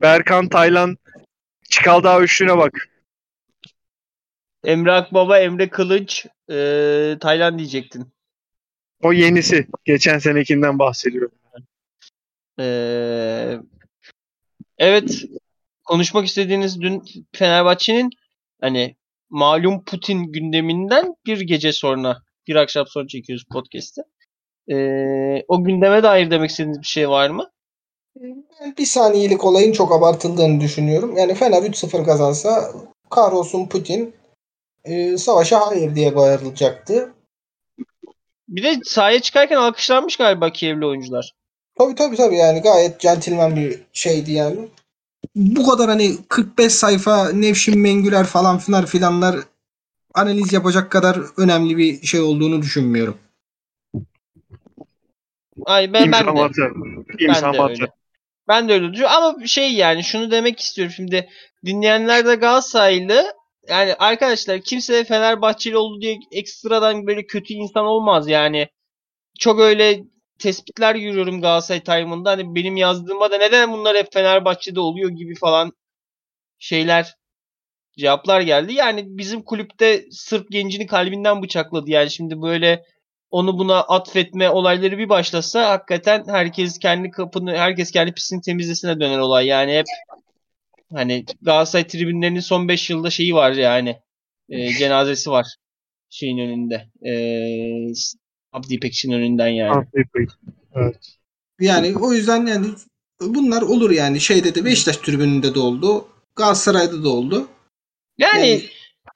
[0.00, 0.96] Berkan Taylan
[1.70, 2.88] Çikaldağ üçlüğüne bak.
[4.64, 8.12] Emre Akbaba, Emre Kılıç, e, Taylan diyecektin.
[9.02, 9.66] O yenisi.
[9.84, 11.38] Geçen senekinden bahsediyorum.
[12.60, 12.66] E,
[14.78, 15.24] evet.
[15.84, 17.02] Konuşmak istediğiniz dün
[17.32, 18.10] Fenerbahçe'nin
[18.60, 18.96] hani
[19.30, 22.16] malum Putin gündeminden bir gece sonra,
[22.46, 24.00] bir akşam sonra çekiyoruz podcast'i.
[24.68, 24.76] E,
[25.48, 27.50] o gündeme dair demek istediğiniz bir şey var mı?
[28.20, 31.16] Ben bir saniyelik olayın çok abartıldığını düşünüyorum.
[31.16, 32.72] Yani Fener 3-0 kazansa
[33.10, 34.14] kahrolsun Putin
[34.84, 37.12] e, savaşa hayır diye bağırılacaktı.
[38.48, 41.34] Bir de sahaya çıkarken alkışlanmış galiba Kievli oyuncular.
[41.78, 44.68] Tabii tabii tabii yani gayet centilmen bir şeydi yani.
[45.34, 49.36] Bu kadar hani 45 sayfa Nevşin Mengüler falan filan filanlar
[50.14, 53.18] analiz yapacak kadar önemli bir şey olduğunu düşünmüyorum.
[55.64, 56.50] Ay ben, ben de.
[57.18, 57.86] Ben de öyle.
[58.48, 61.28] Ben de öyle düşünüyorum ama şey yani şunu demek istiyorum şimdi
[61.64, 63.32] dinleyenler de Galatasaraylı
[63.68, 68.68] yani arkadaşlar kimse de Fenerbahçeli oldu diye ekstradan böyle kötü insan olmaz yani.
[69.38, 70.04] Çok öyle
[70.38, 75.72] tespitler görüyorum Galatasaray time'ında hani benim yazdığıma da neden bunlar hep Fenerbahçe'de oluyor gibi falan
[76.58, 77.14] şeyler
[77.98, 78.74] cevaplar geldi.
[78.74, 82.84] Yani bizim kulüpte Sırp gencini kalbinden bıçakladı yani şimdi böyle
[83.30, 89.18] onu buna atfetme olayları bir başlasa hakikaten herkes kendi kapını herkes kendi pisini temizlesine döner
[89.18, 89.46] olay.
[89.46, 89.86] Yani hep
[90.92, 94.00] hani Galatasaray tribünlerinin son 5 yılda şeyi var yani.
[94.48, 95.46] E, cenazesi var
[96.10, 96.86] şeyin önünde.
[97.08, 97.12] E,
[98.56, 99.86] Abdi İpekçi'nin önünden yani.
[100.74, 101.16] Evet.
[101.60, 102.66] Yani o yüzden yani
[103.20, 106.08] bunlar olur yani şeyde de Beşiktaş tribününde de oldu.
[106.36, 107.48] Galatasaray'da da oldu.
[108.18, 108.62] Yani, Yani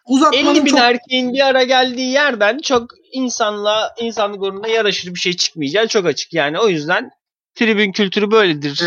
[0.08, 5.20] uzatmanın 50 bin çok erkeğin bir ara geldiği yerden çok insanla insanlık uğruna yaraşır bir
[5.20, 6.32] şey çıkmayacağı çok açık.
[6.32, 7.10] Yani o yüzden
[7.54, 8.82] tribün kültürü böyledir.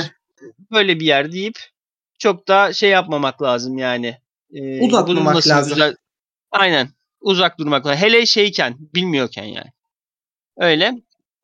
[0.71, 1.57] Böyle bir yer deyip
[2.19, 4.17] çok da şey yapmamak lazım yani.
[4.55, 5.73] Ee, bunun nasıl lazım.
[5.73, 5.95] güzel-
[6.51, 6.89] Aynen.
[7.21, 8.01] Uzak durmak lazım.
[8.01, 9.71] Hele şeyken, bilmiyorken yani.
[10.57, 10.93] Öyle.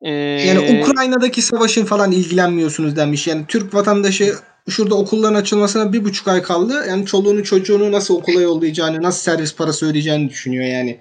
[0.02, 3.26] Ee, Yani Ukrayna'daki savaşın falan ilgilenmiyorsunuz demiş.
[3.26, 4.34] Yani Türk vatandaşı
[4.68, 6.84] şurada okulların açılmasına bir buçuk ay kaldı.
[6.88, 11.00] Yani çoluğunu çocuğunu nasıl okula yollayacağını, nasıl servis parası ödeyeceğini düşünüyor yani.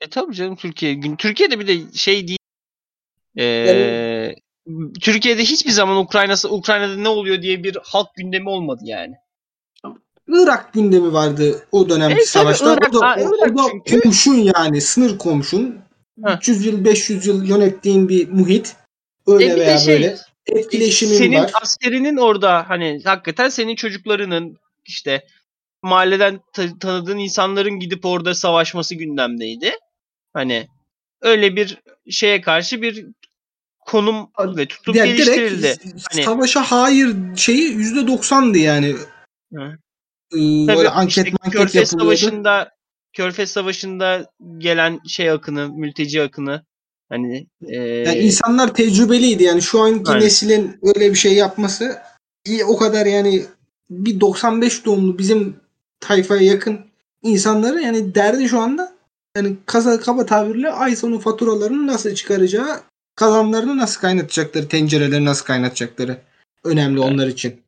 [0.00, 1.00] E tabii canım Türkiye.
[1.18, 2.38] Türkiye'de bir de şey değil.
[3.38, 4.34] Ee,
[5.00, 9.14] Türkiye'de hiçbir zaman Ukrayna'sı Ukrayna'da ne oluyor diye bir halk gündemi olmadı yani.
[10.28, 12.72] Irak gündemi vardı o dönemki E, savaşta.
[12.74, 15.78] Irak- o da, o Irak da çünkü- komşun yani sınır komşun.
[16.24, 16.36] Heh.
[16.36, 18.76] 300 yıl 500 yıl yönettiğin bir muhit.
[19.26, 20.16] Öyle E veya şey, böyle.
[20.46, 21.50] Etkileşimin senin var.
[21.62, 25.26] askerinin orada hani hakikaten senin çocuklarının işte
[25.82, 29.72] mahalleden ta- tanıdığın insanların gidip orada savaşması gündemdeydi.
[30.32, 30.68] Hani
[31.20, 31.78] öyle bir
[32.10, 33.06] şeye karşı bir
[33.80, 35.76] konum ve tutum Ya geliştirildi.
[36.12, 38.94] Hani- savaşa hayır şeyi %90'dı yani.
[39.54, 39.78] Hı.
[40.32, 42.16] Ee, Tabii böyle anket işte manket Körfez yapılıyordu.
[42.16, 42.75] Savaşı'nda
[43.16, 46.64] Körfez Savaşı'nda gelen şey akını, mülteci akını
[47.08, 50.24] hani e, Yani insanlar tecrübeliydi yani şu anki Aynen.
[50.24, 51.98] neslin öyle bir şey yapması
[52.46, 53.42] iyi o kadar yani
[53.90, 55.56] bir 95 doğumlu bizim
[56.00, 56.80] tayfaya yakın
[57.22, 58.92] insanları yani derdi şu anda
[59.36, 62.80] yani kasa kaba tabirle ay sonu faturalarını nasıl çıkaracağı
[63.14, 66.18] kazanlarını nasıl kaynatacakları tencereleri nasıl kaynatacakları
[66.64, 67.60] önemli onlar için.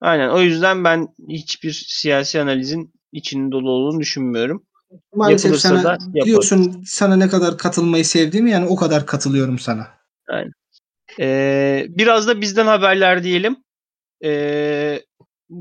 [0.00, 4.66] aynen o yüzden ben hiçbir siyasi analizin içinin dolu olduğunu düşünmüyorum.
[5.14, 9.88] Maalesef Yapılırsa sana da biliyorsun sana ne kadar katılmayı sevdiğimi yani o kadar katılıyorum sana.
[11.20, 13.56] Ee, biraz da bizden haberler diyelim.
[14.24, 15.00] Ee,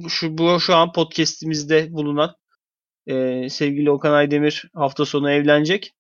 [0.10, 2.36] şu bu şu an podcast'imizde bulunan
[3.08, 5.96] ee, sevgili Okan Aydemir hafta sonu evlenecek.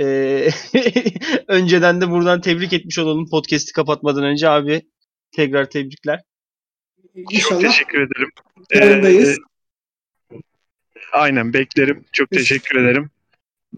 [0.00, 0.48] Ee,
[1.48, 4.82] önceden de buradan tebrik etmiş olalım podcast'i kapatmadan önce abi.
[5.32, 6.20] Tekrar tebrikler.
[7.16, 8.30] Çok İnşallah teşekkür ederim.
[8.74, 9.28] yanındayız.
[9.28, 9.42] Ee,
[11.12, 12.04] aynen beklerim.
[12.12, 13.10] Çok teşekkür ederim.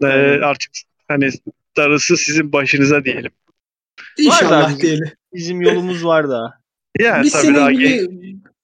[0.01, 0.07] Ee,
[0.43, 0.71] artık
[1.07, 1.29] hani
[1.77, 3.31] darısı sizin başınıza diyelim.
[4.17, 5.11] İnşallah bizim- diyelim.
[5.33, 6.59] Bizim yolumuz var daha.
[6.99, 8.09] Yani Biz tabii senin daha gibi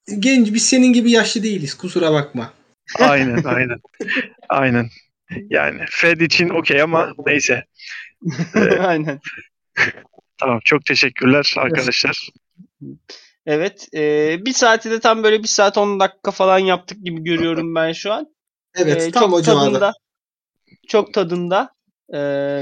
[0.07, 1.73] gen- genç, biz senin gibi yaşlı değiliz.
[1.73, 2.53] Kusura bakma.
[2.99, 3.79] aynen aynen.
[4.49, 4.89] aynen.
[5.49, 7.65] Yani Fed için okey ama neyse.
[8.79, 9.19] Aynen.
[10.37, 12.29] Tamam çok teşekkürler arkadaşlar.
[13.45, 13.87] Evet.
[13.95, 17.91] ee, bir saati de tam böyle bir saat 10 dakika falan yaptık gibi görüyorum ben
[17.91, 18.27] şu an.
[18.75, 19.63] Evet, Ee, tam çok o civarda.
[19.65, 19.93] tadında,
[20.87, 21.69] çok tadında
[22.13, 22.17] e,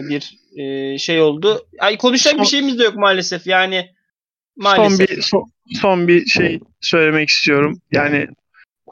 [0.09, 1.67] bir e, şey oldu.
[1.79, 3.47] Ay konuşacak Son- bir şeyimiz de yok maalesef.
[3.47, 3.89] Yani
[4.63, 5.09] Son maalesef.
[5.09, 5.51] bir son,
[5.81, 7.81] son bir şey söylemek istiyorum.
[7.91, 8.27] Yani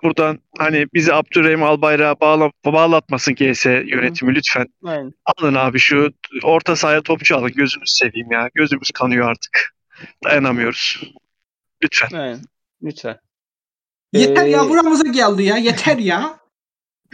[0.04, 4.66] buradan hani bizi Abdurrahim Albayrak'a bağla, bağlatmasın GS yönetimi lütfen.
[4.84, 5.14] Aynen.
[5.26, 6.14] Alın abi şu
[6.44, 7.52] orta sahaya topçu alın.
[7.52, 8.50] Gözünüzü seveyim ya.
[8.56, 9.76] Gözümüz kanıyor artık.
[10.24, 11.02] Dayanamıyoruz.
[11.84, 12.18] Lütfen.
[12.18, 12.40] Aynen.
[12.84, 13.18] Lütfen.
[14.14, 15.58] Yeter Ee, ya buramıza geldi ya.
[15.58, 16.40] Yeter ya.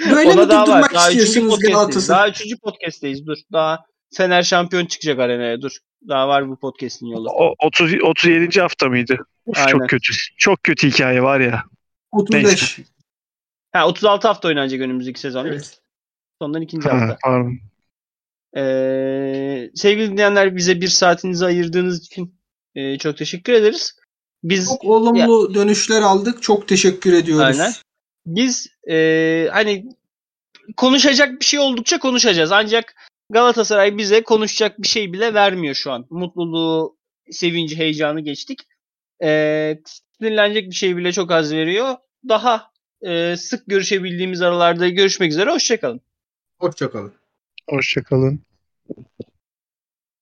[0.10, 1.60] Böyle Ona mi daha durdurmak Daha istiyorsunuz.
[1.60, 2.20] Galatasaray'ı?
[2.22, 3.28] Daha üçüncü podcast'teyiz.
[3.28, 3.38] Dur.
[3.52, 5.62] Daha Fener şampiyon çıkacak arenaya.
[5.62, 5.72] Dur.
[6.08, 7.30] Daha var bu podcast'in yolu.
[7.30, 8.62] O 30 37.
[8.62, 9.18] hafta mıydı?
[9.46, 9.72] Of, Aynen.
[9.72, 10.14] çok kötü.
[10.38, 11.64] Çok kötü hikaye var ya.
[12.12, 12.80] 35.
[13.72, 15.46] Ha 36 hafta oynanacak önümüzdeki sezon.
[15.46, 15.80] Evet.
[16.42, 17.18] Sondan ikinci Ha, hafta.
[17.24, 17.60] pardon.
[18.58, 22.36] Ee, sevgili dinleyenler bize bir saatinizi ayırdığınız için
[22.76, 23.96] e, çok teşekkür ederiz.
[24.44, 26.44] Biz Çok olumlu dönüşler aldık.
[26.44, 27.60] Çok teşekkür ediyoruz.
[27.60, 27.74] Aynen.
[28.26, 29.86] Biz e, hani
[30.78, 32.52] konuşacak bir şey oldukça konuşacağız.
[32.52, 32.96] Ancak
[33.30, 36.06] Galatasaray bize konuşacak bir şey bile vermiyor şu an.
[36.10, 36.98] Mutluluğu,
[37.32, 38.60] sevinci, heyecanı geçtik.
[39.24, 39.80] E,
[40.18, 41.96] sinirlenecek bir şey bile çok az veriyor.
[42.30, 42.72] Daha
[43.02, 45.52] e, sık görüşebildiğimiz aralarda görüşmek üzere.
[45.52, 46.02] Hoşçakalın.
[46.60, 47.14] Hoşçakalın.
[47.70, 48.40] Hoşçakalın.